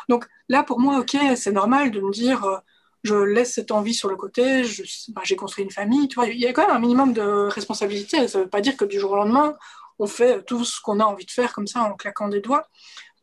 [0.08, 2.58] Donc là, pour moi, ok, c'est normal de me dire, euh,
[3.02, 4.62] je laisse cette envie sur le côté,
[5.08, 7.48] bah, j'ai construit une famille, tu vois, il y a quand même un minimum de
[7.48, 8.28] responsabilité.
[8.28, 9.54] Ça ne veut pas dire que du jour au lendemain,
[9.98, 12.66] on fait tout ce qu'on a envie de faire comme ça en claquant des doigts.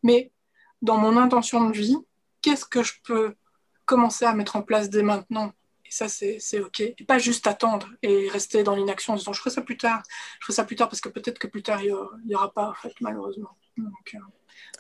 [0.04, 0.32] Mais
[0.82, 1.98] dans mon intention de vie,
[2.42, 3.36] qu'est-ce que je peux
[3.92, 5.52] commencer à mettre en place dès maintenant
[5.86, 6.80] Et ça, c'est OK.
[6.80, 10.02] Et pas juste attendre et rester dans l'inaction en disant je ferai ça plus tard,
[10.40, 11.94] je ferai ça plus tard parce que peut-être que plus tard, il
[12.26, 13.50] n'y aura, pas, en fait, malheureusement.
[13.76, 14.20] Donc, euh,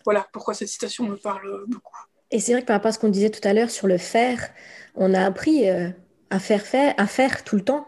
[0.05, 1.97] voilà pourquoi cette citation me parle beaucoup.
[2.31, 3.97] Et c'est vrai que par rapport à ce qu'on disait tout à l'heure sur le
[3.97, 4.49] faire,
[4.95, 5.89] on a appris euh,
[6.29, 7.85] à faire, faire, à faire tout le temps.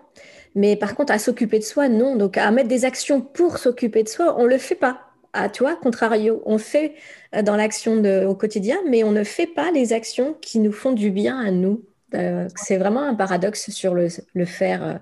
[0.55, 2.17] Mais par contre, à s'occuper de soi, non.
[2.17, 5.02] Donc, à mettre des actions pour s'occuper de soi, on ne le fait pas.
[5.33, 6.95] À toi, contrario, on fait
[7.35, 10.91] euh, dans l'action au quotidien, mais on ne fait pas les actions qui nous font
[10.91, 11.83] du bien à nous.
[12.13, 14.09] Euh, c'est vraiment un paradoxe sur le,
[14.45, 14.99] faire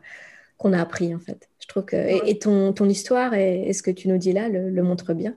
[0.57, 1.49] qu'on a appris, en fait.
[1.59, 4.69] Je trouve que, et, ton, ton, histoire et, ce que tu nous dis là le,
[4.69, 5.36] le montre bien.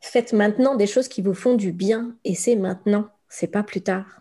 [0.00, 3.82] Faites maintenant des choses qui vous font du bien, et c'est maintenant c'est pas plus
[3.82, 4.20] tard.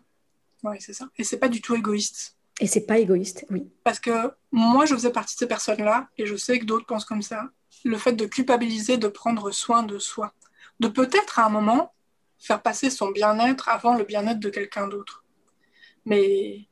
[0.64, 1.06] Oui, c'est ça.
[1.18, 2.36] Et c'est pas du tout égoïste.
[2.60, 3.70] Et c'est pas égoïste, oui.
[3.84, 7.06] Parce que moi, je faisais partie de ces personnes-là, et je sais que d'autres pensent
[7.06, 7.50] comme ça.
[7.84, 10.34] Le fait de culpabiliser, de prendre soin de soi,
[10.80, 11.94] de peut-être à un moment
[12.40, 15.24] faire passer son bien-être avant le bien-être de quelqu'un d'autre.
[16.06, 16.68] Mais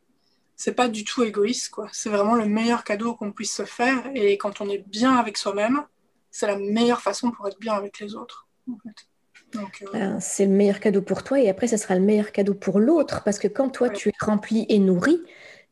[0.55, 1.89] c'est pas du tout égoïste, quoi.
[1.91, 5.38] C'est vraiment le meilleur cadeau qu'on puisse se faire, et quand on est bien avec
[5.38, 5.84] soi-même,
[6.30, 8.47] c'est la meilleure façon pour être bien avec les autres.
[8.70, 9.07] En fait.
[9.55, 9.59] Euh,
[9.93, 12.80] ben, c'est le meilleur cadeau pour toi et après, ça sera le meilleur cadeau pour
[12.80, 15.22] l'autre parce que quand toi, tu es rempli et nourri,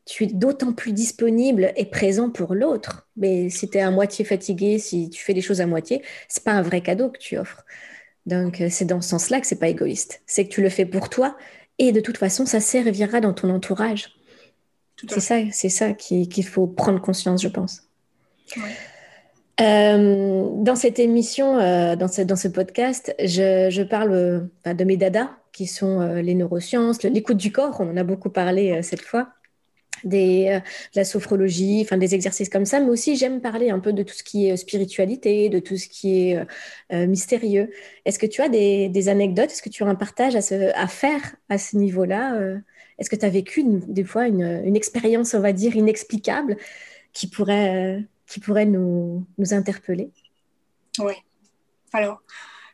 [0.10, 3.08] tu es d'autant plus disponible et présent pour l'autre.
[3.16, 6.44] Mais si tu es à moitié fatigué, si tu fais des choses à moitié, c'est
[6.44, 7.64] pas un vrai cadeau que tu offres.
[8.26, 10.24] Donc, euh, c'est dans ce sens-là que c'est pas égoïste.
[10.26, 11.38] C'est que tu le fais pour toi
[11.78, 14.16] et de toute façon, ça servira dans ton entourage.
[15.08, 17.84] C'est ça, c'est ça qu'il faut prendre conscience, je pense.
[19.62, 24.84] Euh, dans cette émission, euh, dans, ce, dans, ce, podcast, je, je parle euh, de
[24.84, 29.02] mes dadas, qui sont les neurosciences, l'écoute du corps, on en a beaucoup parlé cette
[29.02, 29.30] fois,
[30.04, 30.60] des,
[30.94, 34.04] de la sophrologie, enfin des exercices comme ça, mais aussi j'aime parler un peu de
[34.04, 36.46] tout ce qui est spiritualité, de tout ce qui est
[36.92, 37.72] mystérieux.
[38.06, 41.58] Est-ce que tu as des, anecdotes, est-ce que tu as un partage à, faire à
[41.58, 42.40] ce niveau-là
[42.98, 46.58] Est-ce que tu as vécu des fois une, une, expérience, on va dire, inexplicable
[47.14, 50.12] qui pourrait qui pourrait nous, nous interpeller?
[51.00, 51.14] Oui.
[51.92, 52.22] Alors,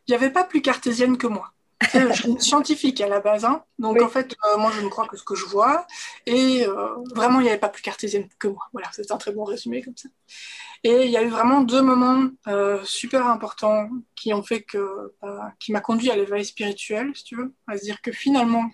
[0.05, 1.53] il n'y avait pas plus cartésienne que moi.
[1.93, 3.63] Je suis scientifique à la base, hein.
[3.79, 5.85] donc en fait, euh, moi je ne crois que ce que je vois,
[6.25, 8.63] et euh, vraiment il n'y avait pas plus cartésienne que moi.
[8.73, 10.09] Voilà, c'est un très bon résumé comme ça.
[10.83, 15.13] Et il y a eu vraiment deux moments euh, super importants qui ont fait que,
[15.21, 18.69] bah, qui m'a conduit à l'éveil spirituel, si tu veux, à se dire que finalement,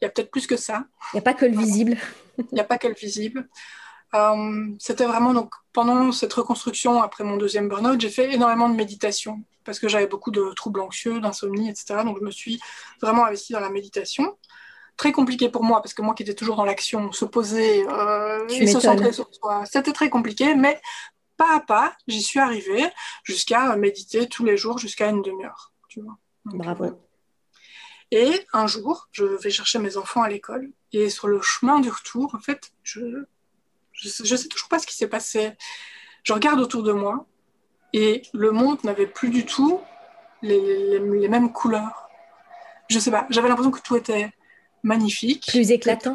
[0.00, 0.84] il y a peut-être plus que ça.
[1.12, 1.96] Il n'y a pas que le visible.
[2.38, 3.48] Il n'y a pas que le visible.
[4.78, 9.44] C'était vraiment donc pendant cette reconstruction après mon deuxième burn-out, j'ai fait énormément de méditation
[9.66, 12.02] parce que j'avais beaucoup de troubles anxieux, d'insomnie, etc.
[12.04, 12.60] Donc je me suis
[13.02, 14.38] vraiment investie dans la méditation.
[14.96, 18.46] Très compliqué pour moi parce que moi qui étais toujours dans l'action, se poser euh,
[18.48, 20.80] et se centrer sur soi, c'était très compliqué, mais
[21.36, 22.84] pas à pas, j'y suis arrivée
[23.24, 25.72] jusqu'à méditer tous les jours jusqu'à une demi-heure.
[25.88, 26.16] Tu vois.
[26.46, 26.84] Bravo.
[26.84, 26.90] Euh,
[28.12, 31.90] et un jour, je vais chercher mes enfants à l'école et sur le chemin du
[31.90, 35.52] retour, en fait, je ne sais toujours pas ce qui s'est passé.
[36.22, 37.26] Je regarde autour de moi
[37.96, 39.80] et le monde n'avait plus du tout
[40.42, 42.10] les, mêmes couleurs.
[42.90, 44.34] Je sais pas, j'avais l'impression que tout était
[44.82, 45.46] magnifique.
[45.48, 46.14] Plus éclatant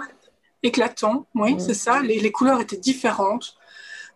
[0.61, 1.59] Éclatant, oui, mmh.
[1.59, 2.01] c'est ça.
[2.01, 3.55] Les, les, couleurs étaient différentes.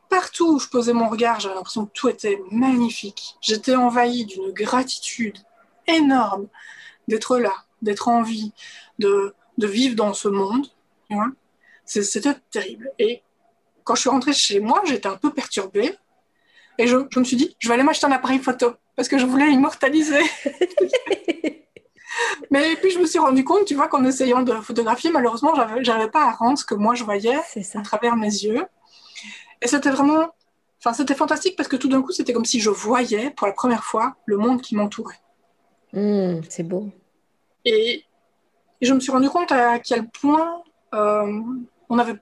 [0.10, 3.36] Partout où je posais mon regard, j'avais l'impression que tout était magnifique.
[3.42, 5.40] J'étais envahie d'une gratitude
[5.88, 6.48] énorme
[7.08, 8.54] d'être là, d'être en vie,
[9.00, 10.68] de, de vivre dans ce monde.
[11.84, 12.92] C'était terrible.
[13.00, 13.24] Et
[13.84, 15.98] quand je suis rentrée chez moi, j'étais un peu perturbée.
[16.78, 19.26] Et je, me suis dit, je vais aller m'acheter un appareil photo parce que je
[19.26, 20.22] voulais immortaliser.
[22.52, 25.92] Mais puis je me suis rendu compte, tu vois, qu'en essayant de photographier, malheureusement, je
[25.92, 28.66] n'avais pas à rendre ce que moi je voyais à travers mes yeux.
[29.62, 30.28] Et c'était vraiment,
[30.80, 33.54] enfin, c'était fantastique parce que tout d'un coup, c'était comme si je voyais pour la
[33.54, 35.20] première fois le monde qui m'entourait.
[35.94, 36.90] Mmh, c'est beau.
[37.64, 38.04] Et,
[38.82, 40.62] je me suis rendu compte à quel point
[40.94, 41.42] euh,
[41.90, 42.18] on avait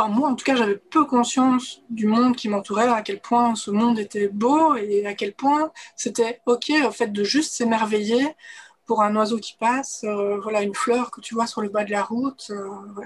[0.00, 3.54] enfin moi en tout cas, j'avais peu conscience du monde qui m'entourait, à quel point
[3.54, 8.34] ce monde était beau et à quel point c'était ok au fait de juste s'émerveiller
[8.86, 11.84] pour un oiseau qui passe, euh, voilà une fleur que tu vois sur le bas
[11.84, 12.50] de la route.
[12.50, 13.04] Euh,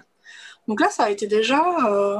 [0.66, 2.18] Donc là, ça a été déjà euh,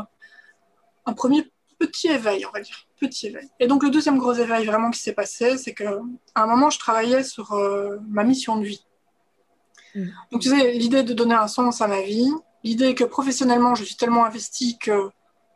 [1.07, 3.49] un premier petit éveil, on va dire, petit éveil.
[3.61, 5.85] Et donc le deuxième gros éveil vraiment qui s'est passé, c'est que
[6.35, 7.55] à un moment, je travaillais sur
[8.09, 8.85] ma mission de vie.
[9.95, 10.09] Mmh.
[10.31, 12.31] Donc tu sais, l'idée de donner un sens à ma vie,
[12.65, 15.11] l'idée que professionnellement, je suis tellement investie que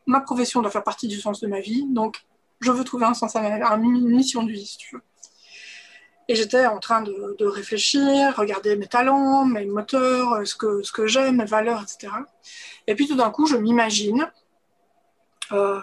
[0.06, 1.84] ma profession doit faire partie du sens de ma vie.
[1.88, 2.24] Donc,
[2.60, 5.02] je veux trouver un sens à ma une mission de vie, si tu veux.
[6.30, 11.36] Et j'étais en train de, réfléchir, regarder mes talents, mes moteurs, ce que, ce j'aime,
[11.36, 12.12] mes valeurs, etc.
[12.86, 14.30] Et puis tout d'un coup, je m'imagine
[15.52, 15.80] euh,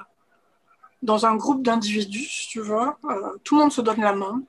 [1.01, 4.43] dans un groupe d'individus, tu vois, euh, tout le monde se donne la main.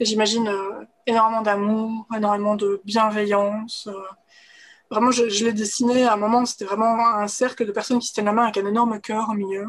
[0.00, 3.88] Et j'imagine euh, énormément d'amour, énormément de bienveillance,
[4.90, 8.12] vraiment, je, l'ai dessiné à un moment, c'était vraiment un cercle de personnes qui se
[8.12, 9.66] tiennent la main avec un énorme cœur au milieu.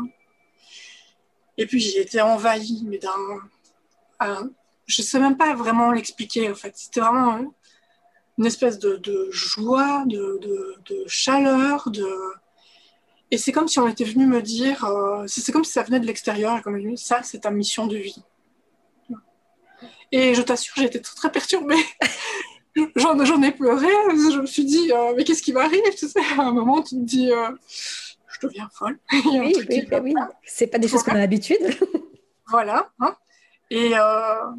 [1.57, 4.39] Et puis j'ai été envahie, mais d'un.
[4.85, 6.73] je sais même pas vraiment l'expliquer en fait.
[6.77, 7.53] C'était vraiment
[8.37, 10.39] une espèce de, joie, de,
[11.07, 12.07] chaleur, de.
[13.31, 15.99] Et c'est comme si on était venu me dire, euh, c'est comme si ça venait
[15.99, 18.23] de l'extérieur, comme ça, c'est ta mission de vie.
[20.11, 21.75] Et je t'assure, j'ai été très, très perturbée.
[22.95, 26.43] J'en ai pleuré, je me suis dit, euh, mais qu'est-ce qui m'arrive tu sais, À
[26.43, 28.99] un moment, tu te dis, euh, je deviens folle.
[29.11, 30.15] oui, oui, oui.
[30.45, 31.57] C'est pas des choses qu'on a l'habitude.
[32.47, 32.89] voilà.
[32.99, 33.15] Hein.
[33.69, 34.51] Et, euh,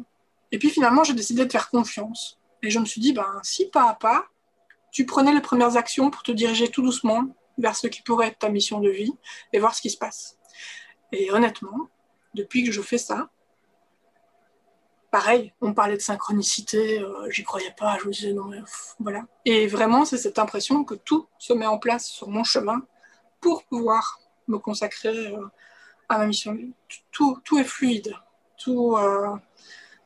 [0.51, 2.39] et puis finalement, j'ai décidé de faire confiance.
[2.63, 4.25] Et je me suis dit, ben, si pas à pas,
[4.91, 7.25] tu prenais les premières actions pour te diriger tout doucement
[7.57, 9.13] vers ce qui pourrait être ta mission de vie
[9.53, 10.37] et voir ce qui se passe.
[11.11, 11.89] Et honnêtement,
[12.33, 13.29] depuis que je fais ça,
[15.11, 18.59] pareil, on parlait de synchronicité, euh, j'y croyais pas, je me disais non, mais
[18.99, 19.25] voilà.
[19.45, 22.81] Et vraiment, c'est cette impression que tout se met en place sur mon chemin
[23.41, 25.45] pour pouvoir me consacrer euh,
[26.09, 26.57] à ma mission.
[27.11, 28.15] Tout, tout est fluide,
[28.57, 29.35] tout, euh,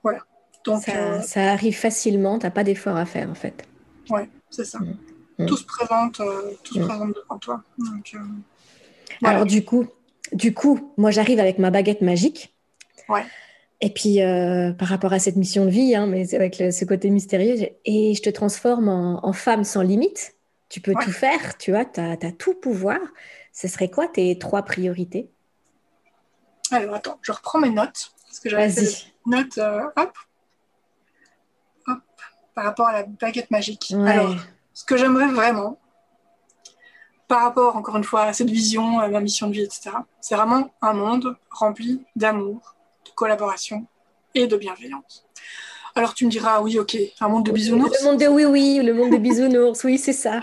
[0.04, 0.20] voilà.
[0.66, 3.68] Donc, ça, arrive facilement, tu n'as pas d'effort à faire en fait.
[4.10, 4.80] Oui, c'est ça.
[4.80, 4.98] Mm.
[5.38, 5.46] Mm.
[5.46, 6.22] Tout se présente,
[6.64, 6.88] tout se mm.
[6.88, 7.64] présente devant toi.
[9.24, 9.86] Alors du coup,
[10.32, 12.56] du coup, moi j'arrive avec ma baguette magique.
[13.08, 13.24] Ouais.
[13.82, 17.10] Et puis, euh, par rapport à cette mission de vie, hein, mais avec ce côté
[17.10, 20.36] mystérieux, et je te transforme en, femme sans limite.
[20.70, 23.00] Tu peux tout faire, tu vois, tu as, tout pouvoir.
[23.54, 25.30] Ce serait quoi tes trois priorités?
[26.72, 28.12] Alors, attends, je reprends mes notes.
[28.28, 28.74] Parce que j'avais
[29.28, 30.18] notes, euh, hop,
[31.88, 32.00] hop,
[32.54, 33.94] par rapport à la baguette magique.
[34.06, 34.36] Alors,
[34.74, 35.80] ce que j'aimerais vraiment,
[37.28, 40.36] par rapport, encore une fois, à cette vision, à ma mission de vie, etc., c'est
[40.36, 42.75] vraiment un monde rempli d'amour,
[43.16, 43.88] collaboration
[44.34, 45.26] et de bienveillance.
[45.96, 47.98] Alors tu me diras, oui, ok, un monde de bisounours.
[48.02, 50.42] Le monde de oui, oui, le monde de bisounours, oui, c'est ça.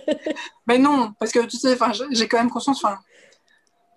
[0.66, 1.76] Mais non, parce que tu sais,
[2.12, 2.84] j'ai quand même conscience,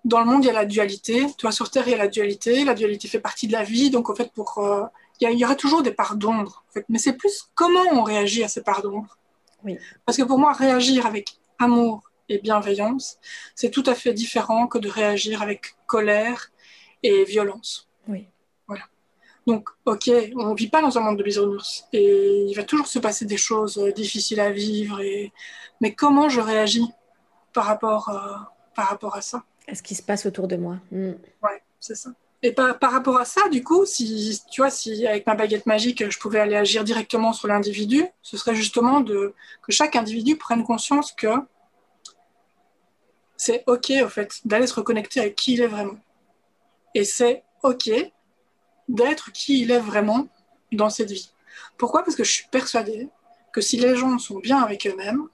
[0.07, 1.25] dans le monde, il y a la dualité.
[1.37, 2.63] Tu vois, sur Terre, il y a la dualité.
[2.63, 3.89] La dualité fait partie de la vie.
[3.89, 4.85] Donc, en fait, pour, euh,
[5.19, 6.63] il, y aura toujours des parts d'ombre.
[6.69, 6.85] En fait.
[6.89, 9.17] Mais c'est plus comment on réagit à ces parts d'ombre.
[9.63, 9.77] Oui.
[10.05, 13.17] Parce que pour moi, réagir avec amour et bienveillance,
[13.53, 16.51] c'est tout à fait différent que de réagir avec colère
[17.03, 17.86] et violence.
[19.47, 22.87] Donc, ok, on ne vit pas dans un monde de bisounours et il va toujours
[22.87, 24.99] se passer des choses euh, difficiles à vivre.
[24.99, 25.31] Et...
[25.79, 26.85] Mais comment je réagis
[27.53, 28.35] par rapport, euh,
[28.75, 29.43] par rapport à ça?
[29.69, 30.75] À ce qui se passe autour de moi.
[30.91, 31.11] Mm.
[31.41, 32.09] Ouais, c'est ça.
[32.43, 35.65] Et par, par, rapport à ça, du coup, si tu vois, si avec ma baguette
[35.65, 39.33] magique, je pouvais aller agir directement sur l'individu, ce serait justement de
[39.63, 41.29] que chaque individu prenne conscience que
[43.37, 45.97] c'est ok, en fait, d'aller se reconnecter avec qui il est vraiment.
[46.93, 47.89] Et c'est OK
[48.87, 50.27] d'être qui il est vraiment
[50.71, 51.31] dans cette vie.
[51.77, 52.03] Pourquoi?
[52.03, 53.09] Parce que je suis persuadée
[53.51, 55.27] que si les gens sont bien avec eux-mêmes,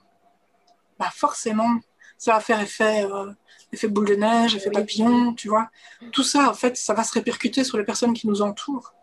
[1.00, 1.80] bah forcément,
[2.18, 3.32] ça va faire effet, euh,
[3.72, 5.70] effet boule de neige, effet papillon, tu vois.
[6.12, 8.94] Tout ça, en fait, ça va se répercuter sur les personnes qui nous entourent.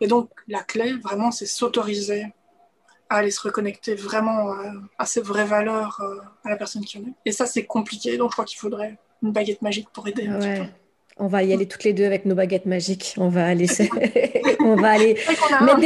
[0.00, 2.32] Et donc, la clé, vraiment, c'est s'autoriser
[3.08, 6.98] à aller se reconnecter vraiment euh, à ses vraies valeurs, euh, à la personne qui
[6.98, 7.14] en est.
[7.24, 10.28] Et ça, c'est compliqué, donc je crois qu'il faudrait une baguette magique pour aider.
[10.28, 10.70] Ouais.
[11.18, 13.14] On va y aller toutes les deux avec nos baguettes magiques.
[13.16, 13.66] On va aller,
[14.60, 15.16] on va aller
[15.62, 15.80] mettre,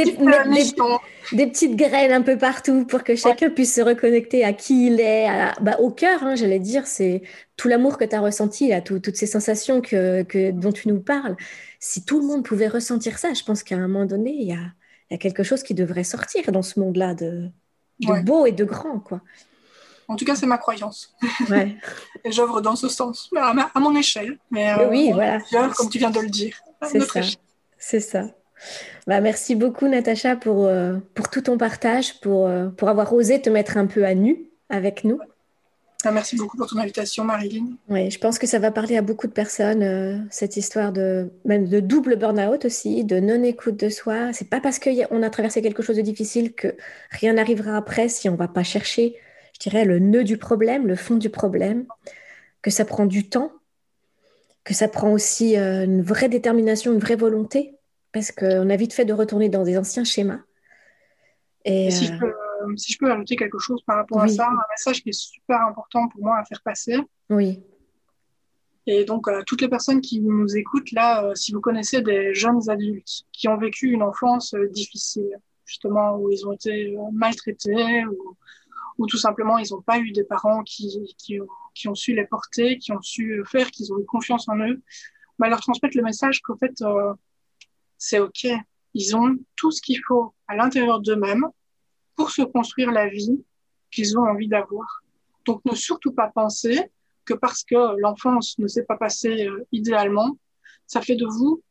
[1.31, 4.99] des, petites graines un peu partout pour que chacun puisse se reconnecter à qui il
[4.99, 5.27] est,
[5.61, 6.85] bah, au cœur, hein, j'allais dire.
[6.85, 7.21] C'est
[7.55, 11.37] tout l'amour que tu as ressenti, là, toutes ces sensations que, dont tu nous parles.
[11.79, 14.53] Si tout le monde pouvait ressentir ça, je pense qu'à un moment donné, il y
[14.53, 17.49] a, quelque chose qui devrait sortir dans ce monde-là de,
[18.25, 18.99] beau et de grand.
[18.99, 19.21] quoi.
[20.11, 21.15] En tout cas, c'est ma croyance.
[21.49, 21.77] Ouais.
[22.25, 24.37] et j'œuvre dans ce sens, à, mon échelle.
[24.51, 25.39] Mais euh, oui, voilà.
[25.77, 26.57] comme tu viens de le dire.
[26.83, 27.21] C'est ça.
[27.77, 28.25] C'est ça.
[29.07, 33.41] Bah, merci beaucoup, Natacha, pour, euh, pour tout ton partage, pour, euh, pour avoir osé
[33.41, 35.17] te mettre un peu à nu avec nous.
[36.03, 37.67] Ah, merci beaucoup pour ton invitation, Marilyn.
[37.87, 41.69] Oui, je pense que ça va parler à beaucoup de personnes, cette histoire de, même
[41.69, 44.33] de double burn-out aussi, de non-écoute de soi.
[44.33, 46.75] C'est pas parce qu'on a traversé quelque chose de difficile que
[47.11, 49.15] rien n'arrivera après si on ne va pas chercher
[49.69, 51.85] dirais, le nœud du problème, le fond du problème,
[52.61, 53.51] que ça prend du temps,
[54.63, 57.75] que ça prend aussi euh, une vraie détermination, une vraie volonté,
[58.11, 60.41] parce qu'on a vite fait de retourner dans des anciens schémas.
[61.65, 62.33] Et, si, je peux,
[62.75, 65.61] si, je peux, ajouter quelque chose par rapport à ça, un message qui est super
[65.61, 66.97] important pour moi à faire passer.
[67.29, 67.63] Oui.
[68.87, 72.67] Et donc, toutes les personnes qui nous écoutent, là, euh, si vous connaissez des jeunes
[72.69, 78.35] adultes qui ont vécu une enfance euh, difficile, justement, où ils ont été maltraités, ou
[79.01, 81.39] ou tout simplement ils n'ont pas eu des parents qui,
[81.87, 84.79] ont, su les porter, qui ont su faire, qu'ils ont eu confiance en eux,
[85.39, 87.13] bah, leur transmettre le message qu'en fait, euh,
[87.97, 88.45] c'est OK.
[88.93, 91.47] Ils ont tout ce qu'il faut à l'intérieur d'eux-mêmes
[92.15, 93.43] pour se construire la vie
[93.89, 95.01] qu'ils ont envie d'avoir.
[95.45, 96.91] Donc ne surtout pas penser
[97.25, 100.37] que parce que l'enfance ne s'est pas passée euh, idéalement,
[100.85, 101.63] ça fait de vous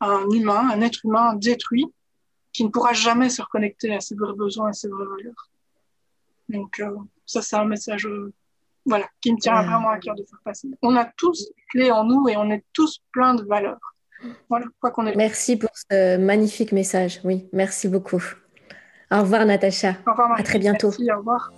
[0.00, 1.86] un humain, un être humain détruit
[2.52, 5.50] qui ne pourra jamais se reconnecter à ses vrais besoins et ses vraies valeurs.
[6.48, 8.32] Donc euh, ça, c'est un message euh,
[8.84, 10.68] voilà, qui me tient vraiment à cœur de faire passer.
[10.82, 13.78] On a tous clés en nous et on est tous plein de valeurs.
[14.48, 15.14] Voilà, quoi qu'on ait.
[15.16, 17.20] Merci pour ce magnifique message.
[17.24, 18.22] Oui, merci beaucoup.
[19.10, 19.94] Au revoir, Natacha.
[20.06, 20.88] Au revoir, À très bientôt.
[20.88, 21.52] Merci, au revoir.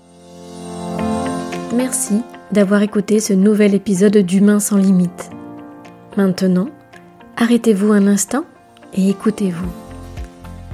[1.74, 5.30] Merci d'avoir écouté ce nouvel épisode d'Humain sans limite.
[6.16, 6.68] Maintenant,
[7.36, 8.45] arrêtez-vous un instant
[8.95, 9.70] et écoutez-vous.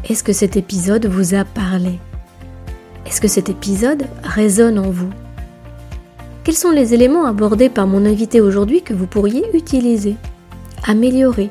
[0.08, 1.98] Est-ce que cet épisode vous a parlé?
[3.06, 5.10] Est-ce que cet épisode résonne en vous?
[6.42, 10.16] Quels sont les éléments abordés par mon invité aujourd'hui que vous pourriez utiliser,
[10.84, 11.50] améliorer?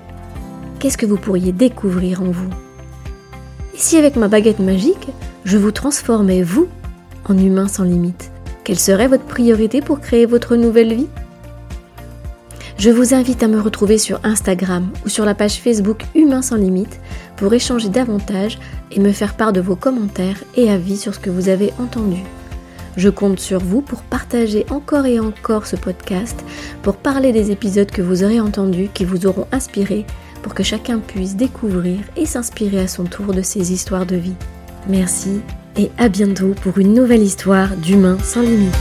[0.79, 2.49] Qu'est-ce que vous pourriez découvrir en vous?
[3.73, 5.07] Et si avec ma baguette magique,
[5.45, 6.67] je vous transformais, vous,
[7.27, 8.33] en humain sans limite
[8.63, 11.07] quelle serait votre priorité pour créer votre nouvelle vie?
[12.77, 16.55] Je vous invite à me retrouver sur Instagram ou sur la page Facebook Humain sans
[16.55, 16.99] limite
[17.37, 18.59] pour échanger davantage
[18.91, 22.21] et me faire part de vos commentaires et avis sur ce que vous avez entendu.
[22.97, 26.43] Je compte sur vous pour partager encore et encore ce podcast,
[26.83, 30.05] pour parler des épisodes que vous aurez entendus, qui vous auront inspiré,
[30.41, 34.35] pour que chacun puisse découvrir et s'inspirer à son tour de ces histoires de vie.
[34.87, 35.41] Merci
[35.77, 38.75] et à bientôt pour une nouvelle histoire d'humains sans limite.